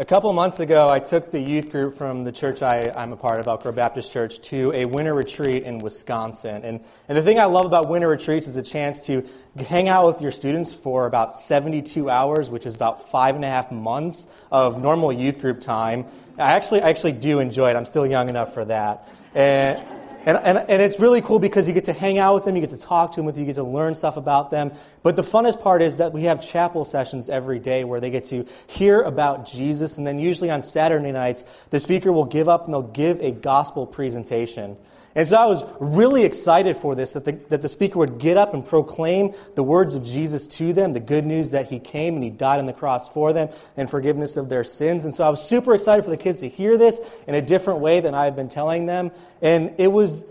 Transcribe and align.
A 0.00 0.04
couple 0.06 0.32
months 0.32 0.60
ago, 0.60 0.88
I 0.88 0.98
took 0.98 1.30
the 1.30 1.38
youth 1.38 1.70
group 1.70 1.98
from 1.98 2.24
the 2.24 2.32
church 2.32 2.62
I, 2.62 2.90
am 2.94 3.12
a 3.12 3.18
part 3.18 3.38
of, 3.38 3.46
Elk 3.46 3.64
Grove 3.64 3.74
Baptist 3.74 4.10
Church, 4.10 4.40
to 4.48 4.72
a 4.72 4.86
winter 4.86 5.12
retreat 5.12 5.62
in 5.64 5.78
Wisconsin. 5.78 6.62
And, 6.64 6.80
and 7.06 7.18
the 7.18 7.20
thing 7.20 7.38
I 7.38 7.44
love 7.44 7.66
about 7.66 7.90
winter 7.90 8.08
retreats 8.08 8.46
is 8.46 8.56
a 8.56 8.62
chance 8.62 9.02
to 9.02 9.28
hang 9.68 9.90
out 9.90 10.06
with 10.06 10.22
your 10.22 10.32
students 10.32 10.72
for 10.72 11.04
about 11.04 11.34
72 11.34 12.08
hours, 12.08 12.48
which 12.48 12.64
is 12.64 12.74
about 12.74 13.10
five 13.10 13.34
and 13.34 13.44
a 13.44 13.48
half 13.48 13.70
months 13.70 14.26
of 14.50 14.80
normal 14.80 15.12
youth 15.12 15.38
group 15.38 15.60
time. 15.60 16.06
I 16.38 16.52
actually, 16.52 16.80
I 16.80 16.88
actually 16.88 17.12
do 17.12 17.38
enjoy 17.38 17.68
it. 17.68 17.76
I'm 17.76 17.84
still 17.84 18.06
young 18.06 18.30
enough 18.30 18.54
for 18.54 18.64
that. 18.64 19.06
And, 19.34 19.84
and, 20.26 20.36
and, 20.38 20.58
and 20.58 20.82
it's 20.82 21.00
really 21.00 21.20
cool 21.22 21.38
because 21.38 21.66
you 21.66 21.74
get 21.74 21.84
to 21.84 21.92
hang 21.92 22.18
out 22.18 22.34
with 22.34 22.44
them, 22.44 22.54
you 22.54 22.60
get 22.60 22.70
to 22.70 22.80
talk 22.80 23.12
to 23.12 23.16
them 23.16 23.26
with 23.26 23.36
you, 23.36 23.42
you 23.42 23.46
get 23.46 23.56
to 23.56 23.62
learn 23.62 23.94
stuff 23.94 24.16
about 24.16 24.50
them. 24.50 24.72
But 25.02 25.16
the 25.16 25.22
funnest 25.22 25.60
part 25.62 25.82
is 25.82 25.96
that 25.96 26.12
we 26.12 26.24
have 26.24 26.40
chapel 26.40 26.84
sessions 26.84 27.28
every 27.28 27.58
day 27.58 27.84
where 27.84 28.00
they 28.00 28.10
get 28.10 28.26
to 28.26 28.46
hear 28.66 29.00
about 29.00 29.46
Jesus. 29.46 29.98
And 29.98 30.06
then 30.06 30.18
usually 30.18 30.50
on 30.50 30.62
Saturday 30.62 31.12
nights, 31.12 31.44
the 31.70 31.80
speaker 31.80 32.12
will 32.12 32.26
give 32.26 32.48
up 32.48 32.66
and 32.66 32.74
they'll 32.74 32.82
give 32.82 33.20
a 33.20 33.30
gospel 33.30 33.86
presentation. 33.86 34.76
And 35.14 35.26
so 35.26 35.36
I 35.36 35.46
was 35.46 35.64
really 35.80 36.24
excited 36.24 36.76
for 36.76 36.94
this, 36.94 37.14
that 37.14 37.24
the, 37.24 37.32
that 37.48 37.62
the 37.62 37.68
speaker 37.68 37.98
would 37.98 38.18
get 38.18 38.36
up 38.36 38.54
and 38.54 38.64
proclaim 38.64 39.34
the 39.56 39.62
words 39.62 39.94
of 39.94 40.04
Jesus 40.04 40.46
to 40.46 40.72
them, 40.72 40.92
the 40.92 41.00
good 41.00 41.24
news 41.24 41.50
that 41.50 41.68
he 41.68 41.80
came 41.80 42.14
and 42.14 42.22
he 42.22 42.30
died 42.30 42.60
on 42.60 42.66
the 42.66 42.72
cross 42.72 43.08
for 43.08 43.32
them 43.32 43.48
and 43.76 43.90
forgiveness 43.90 44.36
of 44.36 44.48
their 44.48 44.62
sins. 44.62 45.04
And 45.04 45.14
so 45.14 45.24
I 45.24 45.28
was 45.28 45.42
super 45.42 45.74
excited 45.74 46.04
for 46.04 46.10
the 46.10 46.16
kids 46.16 46.40
to 46.40 46.48
hear 46.48 46.78
this 46.78 47.00
in 47.26 47.34
a 47.34 47.42
different 47.42 47.80
way 47.80 48.00
than 48.00 48.14
I 48.14 48.24
had 48.24 48.36
been 48.36 48.48
telling 48.48 48.86
them. 48.86 49.10
And 49.42 49.74
it 49.78 49.88
was 49.88 50.24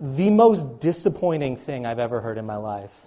the 0.00 0.30
most 0.30 0.80
disappointing 0.80 1.56
thing 1.56 1.84
I've 1.84 1.98
ever 1.98 2.20
heard 2.20 2.38
in 2.38 2.46
my 2.46 2.56
life. 2.56 3.06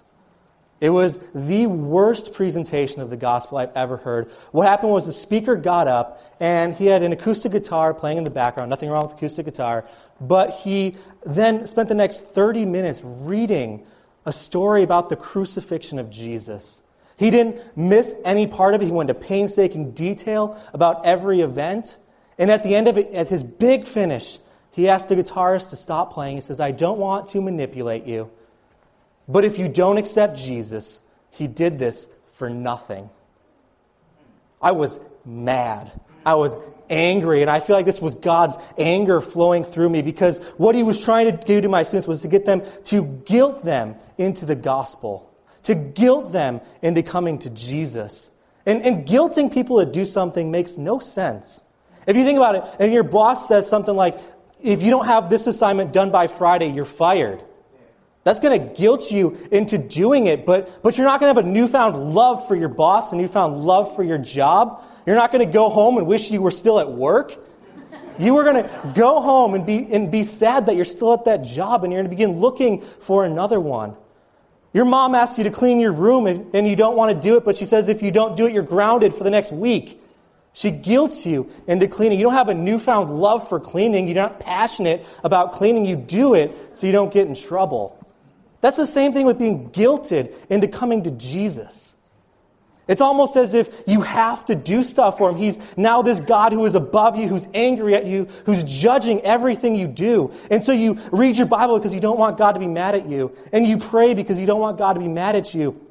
It 0.80 0.92
was 0.92 1.20
the 1.34 1.66
worst 1.66 2.34
presentation 2.34 3.02
of 3.02 3.10
the 3.10 3.18
gospel 3.18 3.58
I've 3.58 3.76
ever 3.76 3.98
heard. 3.98 4.30
What 4.52 4.68
happened 4.68 4.92
was 4.92 5.06
the 5.06 5.12
speaker 5.12 5.56
got 5.56 5.88
up 5.88 6.22
and 6.40 6.76
he 6.76 6.86
had 6.86 7.02
an 7.02 7.12
acoustic 7.12 7.52
guitar 7.52 7.94
playing 7.94 8.20
in 8.20 8.24
the 8.24 8.30
background, 8.30 8.70
nothing 8.70 8.90
wrong 8.90 9.04
with 9.04 9.14
acoustic 9.14 9.46
guitar, 9.46 9.86
but 10.22 10.52
he 10.52 10.96
then 11.26 11.66
spent 11.66 11.90
the 11.90 11.96
next 11.96 12.30
30 12.30 12.66
minutes 12.66 13.02
reading 13.04 13.86
a 14.26 14.32
story 14.32 14.84
about 14.84 15.10
the 15.10 15.16
crucifixion 15.16 15.98
of 15.98 16.12
Jesus. 16.12 16.82
He 17.18 17.32
didn't 17.32 17.60
miss 17.76 18.14
any 18.24 18.46
part 18.46 18.76
of 18.76 18.82
it. 18.82 18.86
He 18.86 18.92
went 18.92 19.10
into 19.10 19.20
painstaking 19.20 19.92
detail 19.92 20.62
about 20.74 21.04
every 21.06 21.42
event. 21.42 21.98
And 22.38 22.52
at 22.52 22.62
the 22.62 22.76
end 22.76 22.88
of 22.88 22.98
it, 22.98 23.12
at 23.14 23.30
his 23.30 23.44
big 23.44 23.86
finish, 23.86 24.38
he 24.70 24.88
asked 24.88 25.10
the 25.10 25.16
guitarist 25.16 25.72
to 25.72 25.76
stop 25.76 26.14
playing. 26.14 26.36
He 26.36 26.42
says, 26.42 26.60
I 26.60 26.70
don't 26.70 27.00
want 27.00 27.28
to 27.30 27.42
manipulate 27.42 28.06
you. 28.06 28.30
But 29.28 29.46
if 29.46 29.60
you 29.60 29.68
don't 29.68 29.98
accept 29.98 30.38
Jesus, 30.38 31.02
he 31.32 31.48
did 31.48 31.78
this 31.80 32.08
for 32.34 32.50
nothing. 32.50 33.10
I 34.62 34.72
was 34.72 35.00
mad. 35.26 35.92
I 36.26 36.36
was 36.36 36.58
angry, 36.90 37.42
and 37.42 37.50
I 37.50 37.60
feel 37.60 37.76
like 37.76 37.86
this 37.86 38.02
was 38.02 38.16
God's 38.16 38.58
anger 38.78 39.22
flowing 39.22 39.64
through 39.64 39.90
me 39.90 40.02
because 40.02 40.40
what 40.58 40.76
he 40.76 40.84
was 40.84 41.02
trying 41.02 41.26
to 41.26 41.46
do 41.46 41.62
to 41.62 41.70
my 41.70 41.84
students 41.84 42.08
was 42.08 42.22
to 42.22 42.28
get 42.28 42.46
them 42.46 42.62
to 42.86 43.04
guilt 43.26 43.64
them 43.64 43.96
into 44.18 44.46
the 44.46 44.56
gospel, 44.56 45.32
to 45.64 45.76
guilt 45.76 46.32
them 46.32 46.62
into 46.82 47.04
coming 47.04 47.40
to 47.40 47.50
Jesus. 47.50 48.32
And, 48.66 48.82
and 48.84 49.08
guilting 49.08 49.54
people 49.54 49.84
to 49.84 49.90
do 49.90 50.06
something 50.06 50.52
makes 50.52 50.78
no 50.78 51.00
sense. 51.00 51.62
If 52.06 52.16
you 52.16 52.24
think 52.24 52.38
about 52.38 52.56
it, 52.56 52.64
and 52.80 52.92
your 52.92 53.04
boss 53.04 53.48
says 53.48 53.68
something 53.68 53.96
like, 53.96 54.20
if 54.64 54.82
you 54.82 54.90
don't 54.90 55.06
have 55.06 55.30
this 55.30 55.48
assignment 55.48 55.94
done 55.94 56.10
by 56.12 56.28
Friday, 56.28 56.68
you're 56.68 56.86
fired. 56.86 57.44
That's 58.28 58.40
going 58.40 58.60
to 58.60 58.74
guilt 58.74 59.10
you 59.10 59.38
into 59.54 59.78
doing 59.78 60.26
it, 60.26 60.46
but, 60.46 60.84
but 60.84 60.98
you're 60.98 61.08
not 61.08 61.22
going 61.22 61.34
to 61.34 61.40
have 61.40 61.48
a 61.48 61.50
newfound 61.50 62.14
love 62.14 62.46
for 62.46 62.58
your 62.58 62.68
boss, 62.68 63.14
a 63.14 63.16
newfound 63.16 63.64
love 63.64 63.96
for 63.96 64.04
your 64.04 64.18
job. 64.18 64.84
You're 65.06 65.16
not 65.16 65.32
going 65.32 65.48
to 65.48 65.50
go 65.50 65.70
home 65.70 65.98
and 65.98 66.06
wish 66.06 66.30
you 66.30 66.42
were 66.42 66.52
still 66.52 66.78
at 66.82 66.92
work. 66.92 67.38
You 68.20 68.36
are 68.36 68.44
going 68.44 68.66
to 68.66 68.92
go 68.94 69.22
home 69.22 69.54
and 69.54 69.66
be, 69.66 69.88
and 69.94 70.12
be 70.12 70.24
sad 70.24 70.66
that 70.66 70.76
you're 70.76 70.84
still 70.84 71.14
at 71.14 71.24
that 71.24 71.46
job 71.46 71.86
and 71.86 71.94
you're 71.94 72.02
going 72.02 72.12
to 72.12 72.18
begin 72.18 72.42
looking 72.42 72.82
for 72.82 73.24
another 73.24 73.62
one. 73.62 73.96
Your 74.74 74.84
mom 74.84 75.16
asks 75.16 75.38
you 75.38 75.46
to 75.46 75.50
clean 75.50 75.80
your 75.80 75.94
room 75.94 76.28
and, 76.28 76.54
and 76.54 76.68
you 76.68 76.76
don't 76.76 76.98
want 76.98 77.16
to 77.16 77.22
do 77.22 77.38
it, 77.38 77.46
but 77.46 77.56
she 77.56 77.64
says 77.64 77.88
if 77.88 78.02
you 78.02 78.12
don't 78.12 78.36
do 78.36 78.46
it, 78.46 78.52
you're 78.52 78.62
grounded 78.62 79.14
for 79.14 79.24
the 79.24 79.32
next 79.32 79.54
week. 79.54 80.02
She 80.52 80.70
guilts 80.70 81.26
you 81.26 81.50
into 81.66 81.88
cleaning. 81.88 82.20
You 82.20 82.26
don't 82.26 82.34
have 82.34 82.50
a 82.50 82.54
newfound 82.54 83.22
love 83.22 83.48
for 83.48 83.62
cleaning. 83.62 84.06
You're 84.06 84.16
not 84.16 84.42
passionate 84.42 85.06
about 85.24 85.54
cleaning. 85.54 85.86
You 85.86 85.96
do 85.96 86.34
it 86.34 86.76
so 86.76 86.88
you 86.88 86.92
don't 86.92 87.14
get 87.14 87.26
in 87.26 87.34
trouble. 87.34 87.98
That's 88.62 88.78
the 88.78 88.88
same 88.88 89.14
thing 89.14 89.26
with 89.26 89.38
being 89.38 89.70
guilted 89.70 90.34
into 90.50 90.68
coming 90.68 91.04
to 91.04 91.12
Jesus. 91.12 91.96
It's 92.88 93.02
almost 93.02 93.36
as 93.36 93.54
if 93.54 93.84
you 93.86 94.02
have 94.02 94.46
to 94.46 94.56
do 94.56 94.82
stuff 94.82 95.18
for 95.18 95.30
him. 95.30 95.36
He's 95.36 95.60
now 95.78 96.02
this 96.02 96.20
God 96.20 96.54
who 96.54 96.66
is 96.66 96.74
above 96.74 97.18
you, 97.18 97.28
who's 97.28 97.48
angry 97.54 97.96
at 97.96 98.06
you, 98.06 98.26
who's 98.46 98.64
judging 98.64 99.22
everything 99.22 99.76
you 99.76 99.88
do. 99.88 100.32
And 100.50 100.64
so 100.64 100.72
you 100.72 100.98
read 101.12 101.38
your 101.38 101.48
Bible 101.48 101.78
because 101.78 101.94
you 101.94 102.00
don't 102.00 102.18
want 102.18 102.38
God 102.38 102.54
to 102.54 102.60
be 102.60 102.68
mad 102.68 102.96
at 102.96 103.08
you. 103.08 103.36
And 103.52 103.68
you 103.68 103.78
pray 103.78 104.14
because 104.14 104.40
you 104.40 104.46
don't 104.46 104.62
want 104.62 104.78
God 104.78 104.94
to 104.94 105.02
be 105.02 105.10
mad 105.10 105.36
at 105.36 105.54
you. 105.54 105.82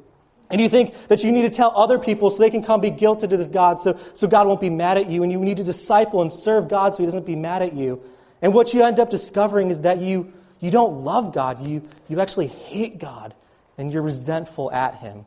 And 0.49 0.61
you 0.61 0.69
think 0.69 0.95
that 1.09 1.23
you 1.23 1.33
need 1.33 1.43
to 1.43 1.51
tell 1.51 1.73
other 1.77 1.99
people 1.99 2.31
so 2.31 2.39
they 2.39 2.51
can 2.51 2.63
come 2.63 2.81
be 2.81 2.91
guilted 2.91 3.31
to 3.31 3.37
this 3.37 3.49
God 3.49 3.81
so, 3.81 3.99
so 4.15 4.27
God 4.27 4.47
won't 4.47 4.61
be 4.61 4.71
mad 4.71 4.97
at 4.97 5.11
you. 5.11 5.23
And 5.23 5.31
you 5.31 5.39
need 5.39 5.59
to 5.59 5.65
disciple 5.65 6.23
and 6.23 6.33
serve 6.33 6.69
God 6.69 6.95
so 6.95 7.03
he 7.03 7.05
doesn't 7.05 7.27
be 7.27 7.37
mad 7.37 7.63
at 7.63 7.75
you. 7.75 8.01
And 8.41 8.55
what 8.55 8.73
you 8.73 8.83
end 8.85 9.01
up 9.01 9.11
discovering 9.11 9.71
is 9.71 9.83
that 9.83 9.99
you 9.99 10.33
you 10.61 10.71
don't 10.71 11.05
love 11.05 11.35
God, 11.35 11.67
you, 11.67 11.83
you 12.09 12.21
actually 12.21 12.49
hate 12.49 12.99
God, 12.99 13.35
and 13.79 13.93
you're 13.93 14.03
resentful 14.03 14.71
at 14.73 14.97
Him. 14.97 15.27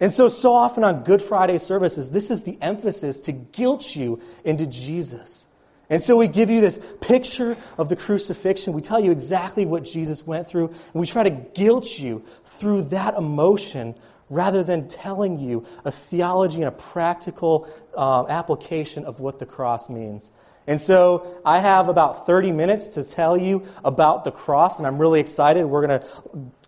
And 0.00 0.12
so, 0.12 0.28
so 0.28 0.52
often 0.52 0.84
on 0.84 1.02
Good 1.02 1.20
Friday 1.20 1.58
services, 1.58 2.10
this 2.10 2.30
is 2.30 2.44
the 2.44 2.56
emphasis 2.60 3.20
to 3.22 3.32
guilt 3.32 3.96
you 3.96 4.20
into 4.44 4.66
Jesus. 4.66 5.48
And 5.90 6.02
so 6.02 6.16
we 6.16 6.28
give 6.28 6.50
you 6.50 6.60
this 6.60 6.78
picture 7.00 7.56
of 7.78 7.88
the 7.88 7.96
crucifixion. 7.96 8.74
We 8.74 8.82
tell 8.82 9.00
you 9.00 9.10
exactly 9.10 9.64
what 9.64 9.84
Jesus 9.84 10.26
went 10.26 10.46
through, 10.46 10.68
and 10.68 10.94
we 10.94 11.06
try 11.06 11.24
to 11.24 11.30
guilt 11.30 11.98
you 11.98 12.22
through 12.44 12.82
that 12.84 13.14
emotion 13.14 13.94
rather 14.30 14.62
than 14.62 14.86
telling 14.88 15.38
you 15.38 15.64
a 15.84 15.90
theology 15.90 16.58
and 16.58 16.68
a 16.68 16.72
practical 16.72 17.66
uh, 17.96 18.26
application 18.28 19.04
of 19.04 19.20
what 19.20 19.38
the 19.38 19.46
cross 19.46 19.88
means. 19.88 20.30
And 20.68 20.78
so 20.78 21.40
I 21.46 21.58
have 21.60 21.88
about 21.88 22.26
30 22.26 22.52
minutes 22.52 22.88
to 22.88 23.02
tell 23.02 23.38
you 23.38 23.66
about 23.84 24.24
the 24.24 24.30
cross, 24.30 24.78
and 24.78 24.86
I'm 24.86 24.98
really 24.98 25.18
excited. 25.18 25.64
We're 25.64 25.86
going 25.86 26.00
to 26.00 26.06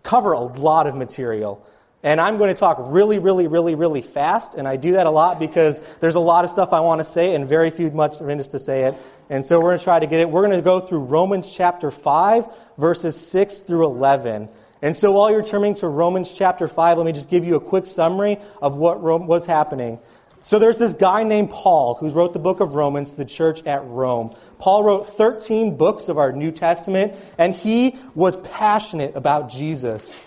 cover 0.01 0.33
a 0.33 0.39
lot 0.39 0.87
of 0.87 0.95
material. 0.95 1.65
And 2.01 2.19
I'm 2.19 2.39
going 2.39 2.51
to 2.51 2.59
talk 2.59 2.77
really, 2.79 3.19
really, 3.19 3.45
really, 3.45 3.75
really 3.75 4.01
fast. 4.01 4.55
And 4.55 4.67
I 4.67 4.75
do 4.75 4.93
that 4.93 5.05
a 5.05 5.11
lot 5.11 5.39
because 5.39 5.79
there's 5.99 6.15
a 6.15 6.19
lot 6.19 6.45
of 6.45 6.49
stuff 6.49 6.73
I 6.73 6.79
want 6.79 6.99
to 6.99 7.05
say 7.05 7.35
and 7.35 7.47
very 7.47 7.69
few 7.69 7.91
much 7.91 8.19
minutes 8.19 8.49
to 8.49 8.59
say 8.59 8.85
it. 8.85 8.95
And 9.29 9.45
so 9.45 9.59
we're 9.59 9.69
going 9.69 9.77
to 9.77 9.83
try 9.83 9.99
to 9.99 10.07
get 10.07 10.19
it. 10.19 10.27
We're 10.27 10.41
going 10.41 10.57
to 10.57 10.63
go 10.63 10.79
through 10.79 11.01
Romans 11.01 11.51
chapter 11.51 11.91
5, 11.91 12.47
verses 12.79 13.15
6 13.29 13.59
through 13.59 13.85
11. 13.85 14.49
And 14.81 14.97
so 14.97 15.11
while 15.11 15.29
you're 15.29 15.43
turning 15.43 15.75
to 15.75 15.87
Romans 15.87 16.33
chapter 16.33 16.67
5, 16.67 16.97
let 16.97 17.05
me 17.05 17.11
just 17.11 17.29
give 17.29 17.45
you 17.45 17.55
a 17.55 17.61
quick 17.61 17.85
summary 17.85 18.39
of 18.63 18.77
what 18.77 18.99
was 18.99 19.45
happening. 19.45 19.99
So 20.41 20.57
there's 20.57 20.79
this 20.79 20.95
guy 20.95 21.23
named 21.23 21.51
Paul 21.51 21.95
who 21.95 22.09
wrote 22.09 22.33
the 22.33 22.39
book 22.39 22.59
of 22.59 22.73
Romans 22.73 23.11
to 23.11 23.17
the 23.17 23.25
church 23.25 23.63
at 23.65 23.85
Rome. 23.85 24.31
Paul 24.57 24.83
wrote 24.83 25.05
13 25.05 25.77
books 25.77 26.09
of 26.09 26.17
our 26.17 26.31
New 26.31 26.51
Testament, 26.51 27.15
and 27.37 27.55
he 27.55 27.95
was 28.15 28.35
passionate 28.37 29.15
about 29.15 29.49
Jesus. 29.49 30.19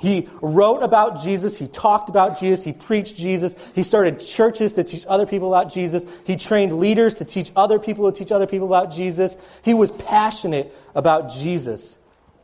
He 0.00 0.28
wrote 0.40 0.82
about 0.82 1.20
Jesus, 1.20 1.58
he 1.58 1.66
talked 1.66 2.08
about 2.08 2.38
Jesus, 2.38 2.64
he 2.64 2.72
preached 2.72 3.16
Jesus, 3.16 3.56
he 3.74 3.82
started 3.82 4.20
churches 4.20 4.74
to 4.74 4.84
teach 4.84 5.04
other 5.08 5.26
people 5.26 5.52
about 5.52 5.72
Jesus, 5.72 6.06
he 6.24 6.36
trained 6.36 6.78
leaders 6.78 7.16
to 7.16 7.24
teach 7.24 7.50
other 7.56 7.78
people 7.78 8.10
to 8.10 8.16
teach 8.16 8.30
other 8.30 8.46
people 8.46 8.68
about 8.68 8.92
Jesus. 8.92 9.36
He 9.64 9.74
was 9.74 9.90
passionate 9.90 10.72
about 10.94 11.30
Jesus. 11.30 11.98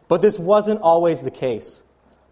But 0.08 0.20
this 0.20 0.38
wasn't 0.38 0.80
always 0.80 1.22
the 1.22 1.30
case. 1.30 1.82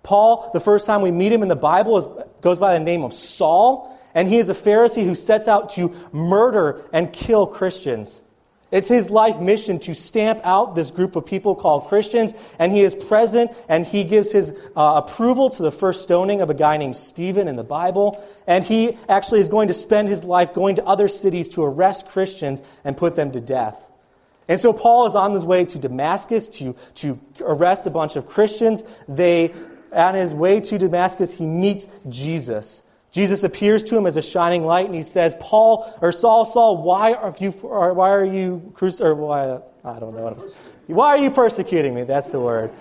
Paul, 0.03 0.51
the 0.53 0.61
first 0.61 0.87
time 0.87 1.01
we 1.01 1.13
meet 1.13 1.33
him 1.33 1.43
in 1.43 1.49
the 1.49 1.57
Bible, 1.57 1.99
is, 1.99 2.07
goes 2.41 2.59
by 2.59 2.75
the 2.75 2.85
name 2.85 3.05
of 3.05 3.15
Saul, 3.15 3.97
and 4.15 4.29
he 4.29 4.39
is 4.39 4.49
a 4.49 4.55
Pharisee 4.55 5.05
who 5.05 5.15
sets 5.15 5.49
out 5.49 5.71
to 5.71 5.95
murder 6.13 6.83
and 6.93 7.13
kill 7.13 7.47
Christians. 7.47 8.23
It's 8.73 8.89
his 8.89 9.11
life 9.11 9.39
mission 9.39 9.79
to 9.81 9.95
stamp 9.95 10.41
out 10.45 10.75
this 10.75 10.91
group 10.91 11.15
of 11.15 11.27
people 11.27 11.55
called 11.55 11.89
Christians, 11.89 12.33
and 12.59 12.73
he 12.73 12.81
is 12.81 12.95
present 12.95 13.51
and 13.69 13.87
he 13.87 14.03
gives 14.03 14.33
his 14.33 14.55
uh, 14.75 15.03
approval 15.05 15.51
to 15.51 15.63
the 15.63 15.71
first 15.71 16.03
stoning 16.03 16.41
of 16.41 16.49
a 16.49 16.55
guy 16.55 16.79
named 16.79 16.97
Stephen 16.97 17.49
in 17.49 17.57
the 17.57 17.63
Bible. 17.63 18.27
And 18.47 18.65
he 18.65 18.97
actually 19.11 19.41
is 19.41 19.49
going 19.49 19.69
to 19.69 19.75
spend 19.75 20.09
his 20.09 20.25
life 20.25 20.55
going 20.55 20.77
to 20.77 20.85
other 20.87 21.07
cities 21.07 21.51
to 21.51 21.63
arrest 21.63 22.09
Christians 22.09 22.63
and 22.83 22.97
put 22.97 23.15
them 23.15 23.31
to 23.33 23.43
death. 23.43 23.91
And 24.49 24.59
so 24.59 24.73
Paul 24.73 25.07
is 25.07 25.15
on 25.15 25.33
his 25.33 25.45
way 25.45 25.67
to 25.67 25.79
Damascus 25.79 26.49
to, 26.49 26.75
to 26.95 27.21
arrest 27.41 27.87
a 27.87 27.91
bunch 27.91 28.17
of 28.17 28.27
Christians. 28.27 28.85
They, 29.07 29.53
on 29.93 30.15
his 30.15 30.35
way 30.35 30.61
to 30.61 30.79
Damascus, 30.79 31.35
he 31.35 31.45
meets 31.45 31.87
Jesus. 32.09 32.83
Jesus 33.13 33.43
appears 33.43 33.83
to 33.85 33.97
him 33.97 34.07
as 34.07 34.17
a 34.17 34.23
shining 34.23 34.65
light, 34.65 34.87
and 34.87 34.95
he 34.95 35.03
says, 35.03 35.37
"Paul 35.39 35.95
or 36.01 36.13
Saul, 36.13 36.45
Saul, 36.45 36.83
why 36.83 37.13
are 37.13 37.35
you? 37.39 37.51
why 37.51 38.11
are 38.11 38.25
you 38.25 38.73
cruci- 38.75 39.05
Or 39.05 39.15
why? 39.15 39.61
I 39.85 39.99
don't 39.99 40.15
know. 40.15 40.37
Why 40.87 41.09
are 41.09 41.19
you 41.19 41.31
persecuting 41.31 41.95
me? 41.95 42.05
That's 42.05 42.29
the 42.29 42.41
word. 42.41 42.73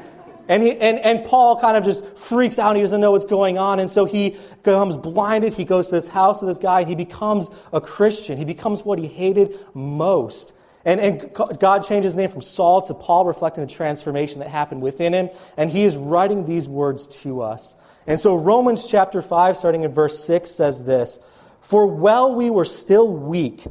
And, 0.48 0.64
he, 0.64 0.72
and, 0.72 1.00
and 1.00 1.26
Paul 1.26 1.60
kind 1.60 1.78
of 1.78 1.84
just 1.84 2.06
freaks 2.18 2.60
out. 2.60 2.76
He 2.76 2.82
doesn't 2.82 3.00
know 3.00 3.12
what's 3.12 3.26
going 3.26 3.58
on. 3.58 3.80
And 3.80 3.90
so 3.90 4.06
he 4.06 4.36
becomes 4.64 4.98
blinded. 4.98 5.54
He 5.54 5.64
goes 5.64 5.88
to 5.88 5.96
this 5.96 6.08
house 6.08 6.42
of 6.42 6.48
this 6.48 6.58
guy. 6.58 6.84
He 6.84 6.96
becomes 6.96 7.48
a 7.72 7.80
Christian. 7.80 8.38
He 8.38 8.46
becomes 8.46 8.84
what 8.84 9.00
he 9.00 9.08
hated 9.08 9.58
most. 9.74 10.54
And, 10.84 11.00
and 11.00 11.34
God 11.60 11.84
changes 11.84 12.14
his 12.14 12.16
name 12.18 12.30
from 12.30 12.42
Saul 12.42 12.82
to 12.84 12.94
Paul, 12.94 13.26
reflecting 13.26 13.66
the 13.66 13.72
transformation 13.72 14.40
that 14.40 14.50
happened 14.50 14.82
within 14.82 15.14
him. 15.14 15.30
And 15.58 15.70
he 15.70 15.84
is 15.84 15.96
writing 15.96 16.46
these 16.46 16.68
words 16.68 17.08
to 17.22 17.42
us. 17.42 17.76
And 18.08 18.20
so 18.20 18.36
Romans 18.36 18.88
chapter 18.88 19.22
5, 19.22 19.58
starting 19.58 19.84
in 19.84 19.92
verse 19.92 20.24
6, 20.26 20.50
says 20.50 20.84
this 20.84 21.20
For 21.62 21.86
while 21.88 22.34
we 22.34 22.50
were 22.50 22.66
still 22.66 23.08
weak, 23.08 23.66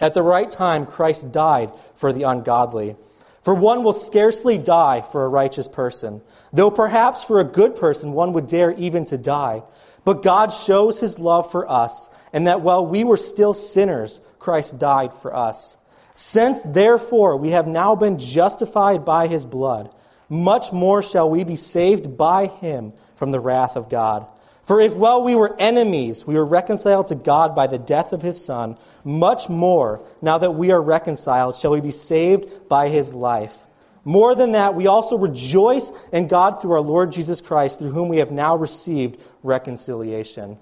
at 0.00 0.14
the 0.14 0.22
right 0.22 0.50
time 0.50 0.86
Christ 0.86 1.30
died 1.32 1.70
for 1.94 2.12
the 2.12 2.24
ungodly. 2.24 2.96
For 3.42 3.54
one 3.54 3.84
will 3.84 3.92
scarcely 3.92 4.56
die 4.56 5.02
for 5.02 5.24
a 5.24 5.28
righteous 5.28 5.68
person, 5.68 6.22
though 6.52 6.70
perhaps 6.70 7.22
for 7.22 7.40
a 7.40 7.44
good 7.44 7.76
person 7.76 8.12
one 8.12 8.32
would 8.32 8.46
dare 8.46 8.72
even 8.72 9.04
to 9.06 9.18
die. 9.18 9.62
But 10.04 10.22
God 10.22 10.50
shows 10.50 10.98
his 10.98 11.18
love 11.18 11.50
for 11.50 11.70
us, 11.70 12.08
and 12.32 12.46
that 12.46 12.62
while 12.62 12.86
we 12.86 13.04
were 13.04 13.18
still 13.18 13.52
sinners, 13.52 14.22
Christ 14.38 14.78
died 14.78 15.12
for 15.12 15.34
us. 15.34 15.76
Since 16.14 16.62
therefore 16.62 17.36
we 17.36 17.50
have 17.50 17.66
now 17.66 17.94
been 17.94 18.18
justified 18.18 19.04
by 19.04 19.26
his 19.26 19.44
blood, 19.44 19.94
much 20.28 20.72
more 20.72 21.02
shall 21.02 21.28
we 21.28 21.44
be 21.44 21.56
saved 21.56 22.16
by 22.16 22.46
him 22.46 22.94
from 23.16 23.30
the 23.30 23.40
wrath 23.40 23.76
of 23.76 23.88
God. 23.88 24.26
For 24.64 24.80
if 24.80 24.94
while 24.94 25.22
we 25.22 25.34
were 25.34 25.54
enemies, 25.58 26.26
we 26.26 26.34
were 26.34 26.44
reconciled 26.44 27.08
to 27.08 27.14
God 27.14 27.54
by 27.54 27.66
the 27.66 27.78
death 27.78 28.12
of 28.12 28.22
his 28.22 28.42
Son, 28.42 28.78
much 29.04 29.48
more, 29.48 30.00
now 30.22 30.38
that 30.38 30.52
we 30.52 30.70
are 30.70 30.80
reconciled, 30.80 31.56
shall 31.56 31.72
we 31.72 31.82
be 31.82 31.90
saved 31.90 32.68
by 32.68 32.88
his 32.88 33.12
life. 33.12 33.66
More 34.04 34.34
than 34.34 34.52
that, 34.52 34.74
we 34.74 34.86
also 34.86 35.16
rejoice 35.16 35.92
in 36.12 36.28
God 36.28 36.60
through 36.60 36.72
our 36.72 36.80
Lord 36.80 37.12
Jesus 37.12 37.40
Christ, 37.40 37.78
through 37.78 37.90
whom 37.90 38.08
we 38.08 38.18
have 38.18 38.30
now 38.30 38.56
received 38.56 39.20
reconciliation. 39.42 40.58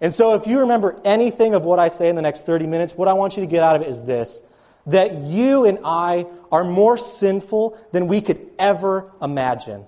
And 0.00 0.12
so, 0.14 0.34
if 0.34 0.46
you 0.46 0.60
remember 0.60 1.00
anything 1.04 1.54
of 1.54 1.64
what 1.64 1.78
I 1.78 1.88
say 1.88 2.08
in 2.08 2.16
the 2.16 2.22
next 2.22 2.46
30 2.46 2.66
minutes, 2.66 2.94
what 2.94 3.08
I 3.08 3.12
want 3.12 3.36
you 3.36 3.42
to 3.42 3.46
get 3.46 3.62
out 3.62 3.76
of 3.76 3.82
it 3.82 3.88
is 3.88 4.02
this 4.04 4.42
that 4.86 5.14
you 5.14 5.66
and 5.66 5.78
I 5.84 6.26
are 6.50 6.64
more 6.64 6.96
sinful 6.96 7.78
than 7.92 8.08
we 8.08 8.20
could 8.20 8.50
ever 8.58 9.12
imagine. 9.20 9.86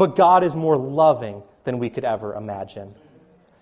But 0.00 0.16
God 0.16 0.44
is 0.44 0.56
more 0.56 0.78
loving 0.78 1.42
than 1.64 1.78
we 1.78 1.90
could 1.90 2.04
ever 2.04 2.34
imagine. 2.34 2.94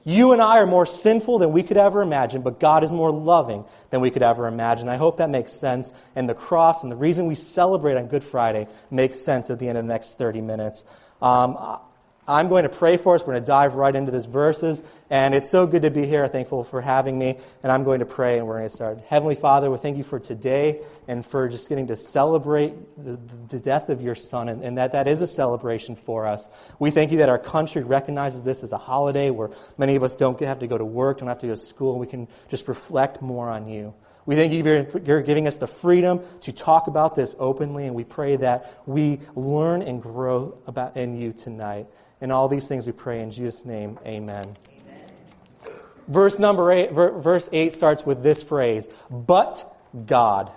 You 0.04 0.32
and 0.32 0.40
I 0.40 0.58
are 0.58 0.68
more 0.68 0.86
sinful 0.86 1.40
than 1.40 1.50
we 1.50 1.64
could 1.64 1.76
ever 1.76 2.00
imagine, 2.00 2.42
but 2.42 2.60
God 2.60 2.84
is 2.84 2.92
more 2.92 3.10
loving 3.10 3.64
than 3.90 4.00
we 4.00 4.12
could 4.12 4.22
ever 4.22 4.46
imagine. 4.46 4.88
I 4.88 4.98
hope 4.98 5.16
that 5.16 5.30
makes 5.30 5.52
sense. 5.52 5.92
And 6.14 6.28
the 6.28 6.34
cross 6.34 6.84
and 6.84 6.92
the 6.92 6.96
reason 6.96 7.26
we 7.26 7.34
celebrate 7.34 7.96
on 7.96 8.06
Good 8.06 8.22
Friday 8.22 8.68
makes 8.88 9.18
sense 9.18 9.50
at 9.50 9.58
the 9.58 9.68
end 9.68 9.78
of 9.78 9.84
the 9.84 9.92
next 9.92 10.16
30 10.16 10.40
minutes. 10.40 10.84
Um, 11.20 11.80
I'm 12.28 12.48
going 12.48 12.64
to 12.64 12.68
pray 12.68 12.98
for 12.98 13.14
us. 13.14 13.22
We're 13.22 13.32
going 13.32 13.42
to 13.42 13.46
dive 13.46 13.74
right 13.74 13.96
into 13.96 14.12
these 14.12 14.26
verses. 14.26 14.82
And 15.08 15.34
it's 15.34 15.48
so 15.48 15.66
good 15.66 15.82
to 15.82 15.90
be 15.90 16.06
here. 16.06 16.28
Thankful 16.28 16.62
for 16.62 16.82
having 16.82 17.18
me. 17.18 17.38
And 17.62 17.72
I'm 17.72 17.84
going 17.84 18.00
to 18.00 18.06
pray 18.06 18.36
and 18.36 18.46
we're 18.46 18.58
going 18.58 18.68
to 18.68 18.74
start. 18.74 19.00
Heavenly 19.08 19.34
Father, 19.34 19.70
we 19.70 19.78
thank 19.78 19.96
you 19.96 20.04
for 20.04 20.20
today 20.20 20.82
and 21.08 21.24
for 21.24 21.48
just 21.48 21.70
getting 21.70 21.86
to 21.86 21.96
celebrate 21.96 22.74
the, 23.02 23.18
the 23.48 23.58
death 23.58 23.88
of 23.88 24.02
your 24.02 24.14
son 24.14 24.50
and, 24.50 24.62
and, 24.62 24.76
that 24.76 24.92
that 24.92 25.08
is 25.08 25.22
a 25.22 25.26
celebration 25.26 25.96
for 25.96 26.26
us. 26.26 26.50
We 26.78 26.90
thank 26.90 27.10
you 27.12 27.18
that 27.18 27.30
our 27.30 27.38
country 27.38 27.82
recognizes 27.82 28.44
this 28.44 28.62
as 28.62 28.72
a 28.72 28.78
holiday 28.78 29.30
where 29.30 29.50
many 29.78 29.96
of 29.96 30.02
us 30.02 30.14
don't 30.14 30.38
have 30.40 30.58
to 30.58 30.66
go 30.66 30.76
to 30.76 30.84
work, 30.84 31.18
don't 31.18 31.28
have 31.28 31.40
to 31.40 31.46
go 31.46 31.54
to 31.54 31.60
school, 31.60 31.98
we 31.98 32.06
can 32.06 32.28
just 32.48 32.68
reflect 32.68 33.22
more 33.22 33.48
on 33.48 33.66
you. 33.66 33.94
We 34.26 34.36
thank 34.36 34.52
you 34.52 34.84
for 34.84 35.22
giving 35.22 35.46
us 35.46 35.56
the 35.56 35.66
freedom 35.66 36.20
to 36.42 36.52
talk 36.52 36.86
about 36.86 37.16
this 37.16 37.34
openly, 37.38 37.86
and 37.86 37.94
we 37.94 38.04
pray 38.04 38.36
that 38.36 38.74
we 38.84 39.20
learn 39.34 39.80
and 39.80 40.02
grow 40.02 40.58
about 40.66 40.98
in 40.98 41.18
you 41.18 41.32
tonight. 41.32 41.86
In 42.20 42.30
all 42.30 42.48
these 42.48 42.66
things 42.66 42.86
we 42.86 42.92
pray 42.92 43.22
in 43.22 43.30
Jesus' 43.30 43.64
name, 43.64 43.98
amen. 44.04 44.54
amen. 44.68 45.74
Verse 46.08 46.38
number 46.38 46.72
eight, 46.72 46.92
verse 46.92 47.48
8 47.52 47.72
starts 47.72 48.04
with 48.04 48.22
this 48.22 48.42
phrase, 48.42 48.88
but 49.10 49.76
God. 50.06 50.52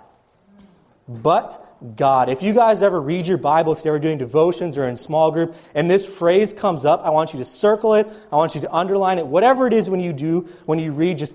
But 1.06 1.72
God. 1.96 2.28
If 2.28 2.42
you 2.42 2.52
guys 2.52 2.82
ever 2.82 3.00
read 3.00 3.26
your 3.26 3.38
Bible, 3.38 3.72
if 3.72 3.84
you're 3.84 3.94
ever 3.94 4.02
doing 4.02 4.18
devotions 4.18 4.76
or 4.78 4.84
in 4.84 4.96
small 4.96 5.30
group, 5.30 5.54
and 5.74 5.90
this 5.90 6.06
phrase 6.06 6.52
comes 6.52 6.84
up, 6.84 7.02
I 7.04 7.10
want 7.10 7.32
you 7.32 7.38
to 7.40 7.44
circle 7.44 7.94
it. 7.94 8.08
I 8.30 8.36
want 8.36 8.54
you 8.54 8.60
to 8.62 8.72
underline 8.72 9.18
it. 9.18 9.26
Whatever 9.26 9.66
it 9.66 9.72
is 9.72 9.90
when 9.90 10.00
you 10.00 10.12
do, 10.12 10.48
when 10.64 10.78
you 10.78 10.92
read, 10.92 11.18
just 11.18 11.34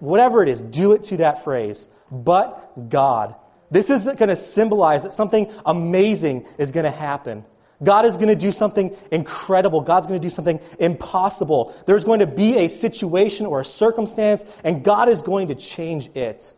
whatever 0.00 0.42
it 0.42 0.48
is, 0.48 0.62
do 0.62 0.92
it 0.92 1.04
to 1.04 1.18
that 1.18 1.44
phrase. 1.44 1.86
But 2.10 2.88
God. 2.88 3.34
This 3.70 3.90
is 3.90 4.04
going 4.04 4.28
to 4.28 4.36
symbolize 4.36 5.04
that 5.04 5.12
something 5.12 5.50
amazing 5.64 6.46
is 6.58 6.70
going 6.70 6.84
to 6.84 6.90
happen. 6.90 7.44
God 7.82 8.06
is 8.06 8.16
going 8.16 8.28
to 8.28 8.36
do 8.36 8.52
something 8.52 8.96
incredible. 9.10 9.80
God's 9.80 10.06
going 10.06 10.20
to 10.20 10.24
do 10.24 10.30
something 10.30 10.60
impossible. 10.78 11.74
There's 11.86 12.04
going 12.04 12.20
to 12.20 12.26
be 12.26 12.58
a 12.58 12.68
situation 12.68 13.46
or 13.46 13.60
a 13.60 13.64
circumstance, 13.64 14.44
and 14.62 14.84
God 14.84 15.08
is 15.08 15.22
going 15.22 15.48
to 15.48 15.54
change 15.54 16.10
it. 16.14 16.52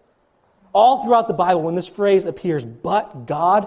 All 0.73 1.05
throughout 1.05 1.27
the 1.27 1.35
Bible, 1.35 1.63
when 1.63 1.75
this 1.75 1.89
phrase 1.89 2.27
appears, 2.27 2.67
but 2.67 3.27
God, 3.27 3.67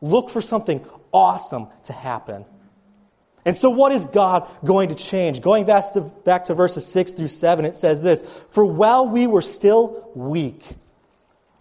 look 0.00 0.28
for 0.28 0.42
something 0.42 0.84
awesome 1.12 1.68
to 1.84 1.92
happen. 1.92 2.44
And 3.44 3.56
so, 3.56 3.70
what 3.70 3.90
is 3.90 4.04
God 4.04 4.48
going 4.64 4.90
to 4.90 4.94
change? 4.94 5.40
Going 5.40 5.64
back 5.64 5.92
to, 5.94 6.02
back 6.02 6.44
to 6.44 6.54
verses 6.54 6.86
6 6.86 7.14
through 7.14 7.28
7, 7.28 7.64
it 7.64 7.74
says 7.74 8.02
this 8.02 8.22
For 8.50 8.64
while 8.64 9.08
we 9.08 9.26
were 9.26 9.42
still 9.42 10.10
weak, 10.14 10.62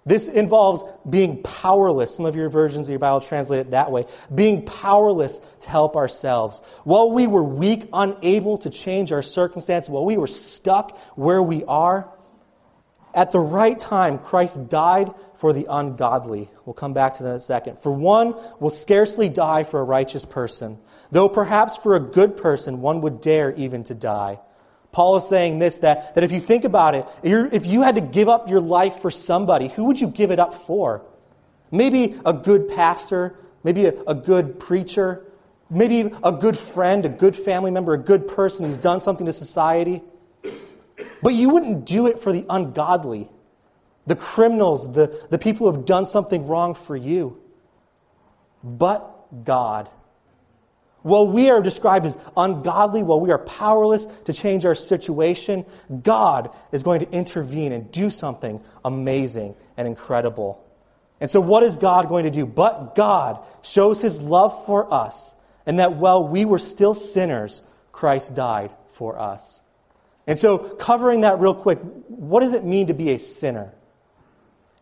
this 0.05 0.27
involves 0.27 0.83
being 1.07 1.43
powerless. 1.43 2.15
Some 2.15 2.25
of 2.25 2.35
your 2.35 2.49
versions 2.49 2.87
of 2.87 2.91
your 2.91 2.99
Bible 2.99 3.21
translate 3.21 3.59
it 3.59 3.71
that 3.71 3.91
way. 3.91 4.05
Being 4.33 4.65
powerless 4.65 5.39
to 5.59 5.69
help 5.69 5.95
ourselves. 5.95 6.61
While 6.83 7.11
we 7.11 7.27
were 7.27 7.43
weak, 7.43 7.87
unable 7.93 8.57
to 8.59 8.69
change 8.69 9.11
our 9.11 9.21
circumstances, 9.21 9.89
while 9.89 10.05
we 10.05 10.17
were 10.17 10.27
stuck 10.27 10.97
where 11.15 11.41
we 11.41 11.63
are, 11.65 12.11
at 13.13 13.31
the 13.31 13.39
right 13.39 13.77
time, 13.77 14.17
Christ 14.19 14.69
died 14.69 15.13
for 15.35 15.53
the 15.53 15.67
ungodly. 15.69 16.49
We'll 16.65 16.73
come 16.73 16.93
back 16.93 17.15
to 17.15 17.23
that 17.23 17.29
in 17.29 17.35
a 17.35 17.39
second. 17.39 17.79
For 17.79 17.91
one 17.91 18.35
will 18.59 18.69
scarcely 18.69 19.27
die 19.27 19.65
for 19.65 19.81
a 19.81 19.83
righteous 19.83 20.23
person, 20.23 20.79
though 21.11 21.27
perhaps 21.27 21.75
for 21.75 21.95
a 21.95 21.99
good 21.99 22.37
person 22.37 22.81
one 22.81 23.01
would 23.01 23.21
dare 23.21 23.53
even 23.53 23.83
to 23.85 23.93
die. 23.93 24.39
Paul 24.91 25.17
is 25.17 25.27
saying 25.27 25.59
this 25.59 25.77
that, 25.77 26.15
that 26.15 26.23
if 26.23 26.31
you 26.31 26.39
think 26.39 26.63
about 26.63 26.95
it, 26.95 27.05
if 27.23 27.65
you 27.65 27.81
had 27.81 27.95
to 27.95 28.01
give 28.01 28.27
up 28.27 28.49
your 28.49 28.61
life 28.61 28.99
for 28.99 29.11
somebody, 29.11 29.69
who 29.69 29.85
would 29.85 29.99
you 29.99 30.07
give 30.07 30.31
it 30.31 30.39
up 30.39 30.53
for? 30.53 31.03
Maybe 31.71 32.19
a 32.25 32.33
good 32.33 32.67
pastor, 32.67 33.35
maybe 33.63 33.85
a, 33.85 33.93
a 34.07 34.15
good 34.15 34.59
preacher, 34.59 35.25
maybe 35.69 36.11
a 36.23 36.31
good 36.33 36.57
friend, 36.57 37.05
a 37.05 37.09
good 37.09 37.35
family 37.35 37.71
member, 37.71 37.93
a 37.93 37.97
good 37.97 38.27
person 38.27 38.65
who's 38.65 38.77
done 38.77 38.99
something 38.99 39.25
to 39.25 39.33
society. 39.33 40.03
But 41.23 41.33
you 41.33 41.49
wouldn't 41.49 41.85
do 41.85 42.07
it 42.07 42.19
for 42.19 42.33
the 42.33 42.45
ungodly, 42.49 43.29
the 44.05 44.15
criminals, 44.15 44.91
the, 44.91 45.25
the 45.29 45.39
people 45.39 45.67
who 45.67 45.77
have 45.77 45.85
done 45.85 46.05
something 46.05 46.47
wrong 46.47 46.73
for 46.73 46.95
you. 46.95 47.41
But 48.63 49.43
God. 49.45 49.89
While 51.03 51.27
we 51.27 51.49
are 51.49 51.61
described 51.61 52.05
as 52.05 52.17
ungodly, 52.37 53.01
while 53.01 53.19
we 53.19 53.31
are 53.31 53.39
powerless 53.39 54.05
to 54.25 54.33
change 54.33 54.65
our 54.65 54.75
situation, 54.75 55.65
God 56.03 56.51
is 56.71 56.83
going 56.83 56.99
to 56.99 57.09
intervene 57.11 57.71
and 57.71 57.91
do 57.91 58.09
something 58.09 58.61
amazing 58.85 59.55
and 59.77 59.87
incredible. 59.87 60.63
And 61.19 61.29
so, 61.29 61.39
what 61.39 61.63
is 61.63 61.75
God 61.75 62.07
going 62.07 62.25
to 62.25 62.31
do? 62.31 62.45
But 62.45 62.95
God 62.95 63.39
shows 63.63 64.01
his 64.01 64.21
love 64.21 64.65
for 64.65 64.91
us, 64.93 65.35
and 65.65 65.79
that 65.79 65.93
while 65.93 66.27
we 66.27 66.45
were 66.45 66.59
still 66.59 66.93
sinners, 66.93 67.63
Christ 67.91 68.35
died 68.35 68.71
for 68.89 69.19
us. 69.19 69.63
And 70.27 70.37
so, 70.37 70.57
covering 70.57 71.21
that 71.21 71.39
real 71.39 71.55
quick, 71.55 71.79
what 72.07 72.41
does 72.41 72.53
it 72.53 72.63
mean 72.63 72.87
to 72.87 72.93
be 72.93 73.11
a 73.11 73.19
sinner? 73.19 73.73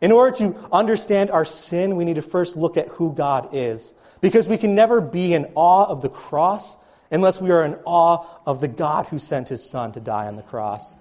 In 0.01 0.11
order 0.11 0.35
to 0.37 0.55
understand 0.71 1.29
our 1.29 1.45
sin, 1.45 1.95
we 1.95 2.05
need 2.05 2.15
to 2.15 2.21
first 2.21 2.55
look 2.55 2.77
at 2.77 2.87
who 2.87 3.13
God 3.13 3.49
is. 3.53 3.93
Because 4.21 4.47
we 4.47 4.57
can 4.57 4.75
never 4.75 5.01
be 5.01 5.33
in 5.33 5.51
awe 5.55 5.85
of 5.85 6.01
the 6.01 6.09
cross 6.09 6.77
unless 7.11 7.41
we 7.41 7.51
are 7.51 7.63
in 7.63 7.75
awe 7.85 8.25
of 8.45 8.61
the 8.61 8.67
God 8.67 9.07
who 9.07 9.19
sent 9.19 9.49
his 9.49 9.67
son 9.67 9.91
to 9.93 9.99
die 9.99 10.27
on 10.27 10.35
the 10.35 10.43
cross. 10.43 10.95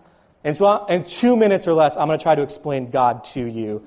And 0.45 0.57
so, 0.57 0.87
in 0.87 1.05
two 1.05 1.37
minutes 1.37 1.67
or 1.67 1.75
less, 1.75 1.97
I'm 1.97 2.07
going 2.07 2.19
to 2.19 2.23
try 2.23 2.35
to 2.35 2.43
explain 2.43 2.91
God 2.91 3.25
to 3.25 3.45
you. 3.45 3.85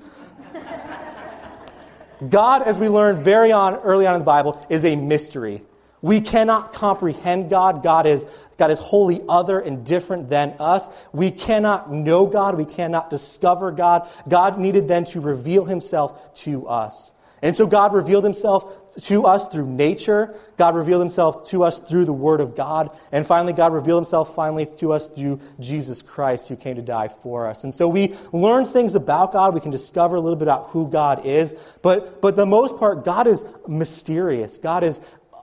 God, 2.28 2.62
as 2.62 2.78
we 2.78 2.88
learned 2.88 3.18
very 3.24 3.50
on, 3.52 3.74
early 3.76 4.06
on 4.06 4.14
in 4.14 4.20
the 4.20 4.24
Bible, 4.24 4.64
is 4.68 4.84
a 4.84 4.94
mystery. 4.94 5.62
We 6.02 6.20
cannot 6.20 6.72
comprehend 6.72 7.48
God. 7.48 7.82
God 7.82 8.06
is, 8.06 8.26
God 8.58 8.70
is 8.70 8.78
wholly 8.78 9.22
other 9.28 9.60
and 9.60 9.86
different 9.86 10.28
than 10.28 10.54
us. 10.58 10.88
We 11.12 11.30
cannot 11.30 11.92
know 11.92 12.26
God. 12.26 12.56
We 12.56 12.64
cannot 12.64 13.08
discover 13.08 13.70
God. 13.70 14.08
God 14.28 14.58
needed 14.58 14.88
then 14.88 15.04
to 15.06 15.20
reveal 15.20 15.64
himself 15.64 16.34
to 16.42 16.66
us. 16.68 17.12
And 17.42 17.56
so 17.56 17.66
God 17.66 17.92
revealed 17.92 18.22
himself 18.22 18.96
to 19.02 19.26
us 19.26 19.48
through 19.48 19.66
nature. 19.66 20.32
God 20.56 20.76
revealed 20.76 21.02
himself 21.02 21.48
to 21.48 21.64
us 21.64 21.80
through 21.80 22.04
the 22.04 22.12
word 22.12 22.40
of 22.40 22.54
God. 22.54 22.96
And 23.10 23.26
finally, 23.26 23.52
God 23.52 23.72
revealed 23.72 24.02
himself 24.02 24.32
finally 24.36 24.64
to 24.76 24.92
us 24.92 25.08
through 25.08 25.40
Jesus 25.58 26.02
Christ 26.02 26.46
who 26.46 26.54
came 26.54 26.76
to 26.76 26.82
die 26.82 27.08
for 27.08 27.48
us. 27.48 27.64
And 27.64 27.74
so 27.74 27.88
we 27.88 28.14
learn 28.32 28.64
things 28.64 28.94
about 28.94 29.32
God. 29.32 29.54
We 29.54 29.60
can 29.60 29.72
discover 29.72 30.14
a 30.14 30.20
little 30.20 30.36
bit 30.36 30.46
about 30.46 30.68
who 30.68 30.86
God 30.88 31.26
is. 31.26 31.56
But, 31.82 32.22
but 32.22 32.36
the 32.36 32.46
most 32.46 32.76
part, 32.76 33.04
God 33.04 33.26
is 33.26 33.44
mysterious. 33.66 34.58
God 34.58 34.84
is 34.84 35.00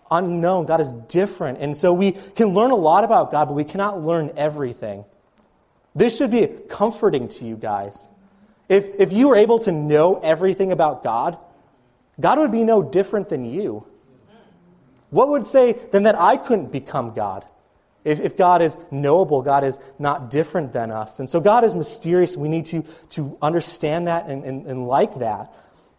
unknown. 0.09 0.67
God 0.67 0.79
is 0.79 0.93
different. 0.93 1.57
And 1.59 1.75
so 1.75 1.91
we 1.91 2.13
can 2.13 2.49
learn 2.49 2.71
a 2.71 2.77
lot 2.77 3.03
about 3.03 3.29
God, 3.29 3.45
but 3.45 3.55
we 3.55 3.65
cannot 3.65 4.01
learn 4.01 4.31
everything. 4.37 5.03
This 5.95 6.17
should 6.17 6.31
be 6.31 6.47
comforting 6.69 7.27
to 7.27 7.45
you 7.45 7.57
guys. 7.57 8.09
If, 8.69 8.85
if 8.99 9.11
you 9.11 9.27
were 9.27 9.35
able 9.35 9.59
to 9.59 9.73
know 9.73 10.19
everything 10.19 10.71
about 10.71 11.03
God, 11.03 11.37
God 12.19 12.39
would 12.39 12.51
be 12.51 12.63
no 12.63 12.81
different 12.81 13.29
than 13.29 13.45
you. 13.45 13.85
What 15.09 15.29
would 15.29 15.45
say 15.45 15.73
then 15.91 16.03
that 16.03 16.19
I 16.19 16.37
couldn't 16.37 16.71
become 16.71 17.13
God? 17.13 17.45
If, 18.05 18.21
if 18.21 18.37
God 18.37 18.61
is 18.61 18.77
knowable, 18.91 19.41
God 19.41 19.63
is 19.63 19.79
not 19.97 20.29
different 20.29 20.71
than 20.71 20.91
us. 20.91 21.19
And 21.19 21.29
so 21.29 21.39
God 21.39 21.63
is 21.63 21.75
mysterious. 21.75 22.37
We 22.37 22.47
need 22.47 22.65
to, 22.65 22.83
to 23.09 23.37
understand 23.41 24.07
that 24.07 24.27
and, 24.27 24.43
and, 24.43 24.65
and 24.65 24.87
like 24.87 25.15
that. 25.15 25.51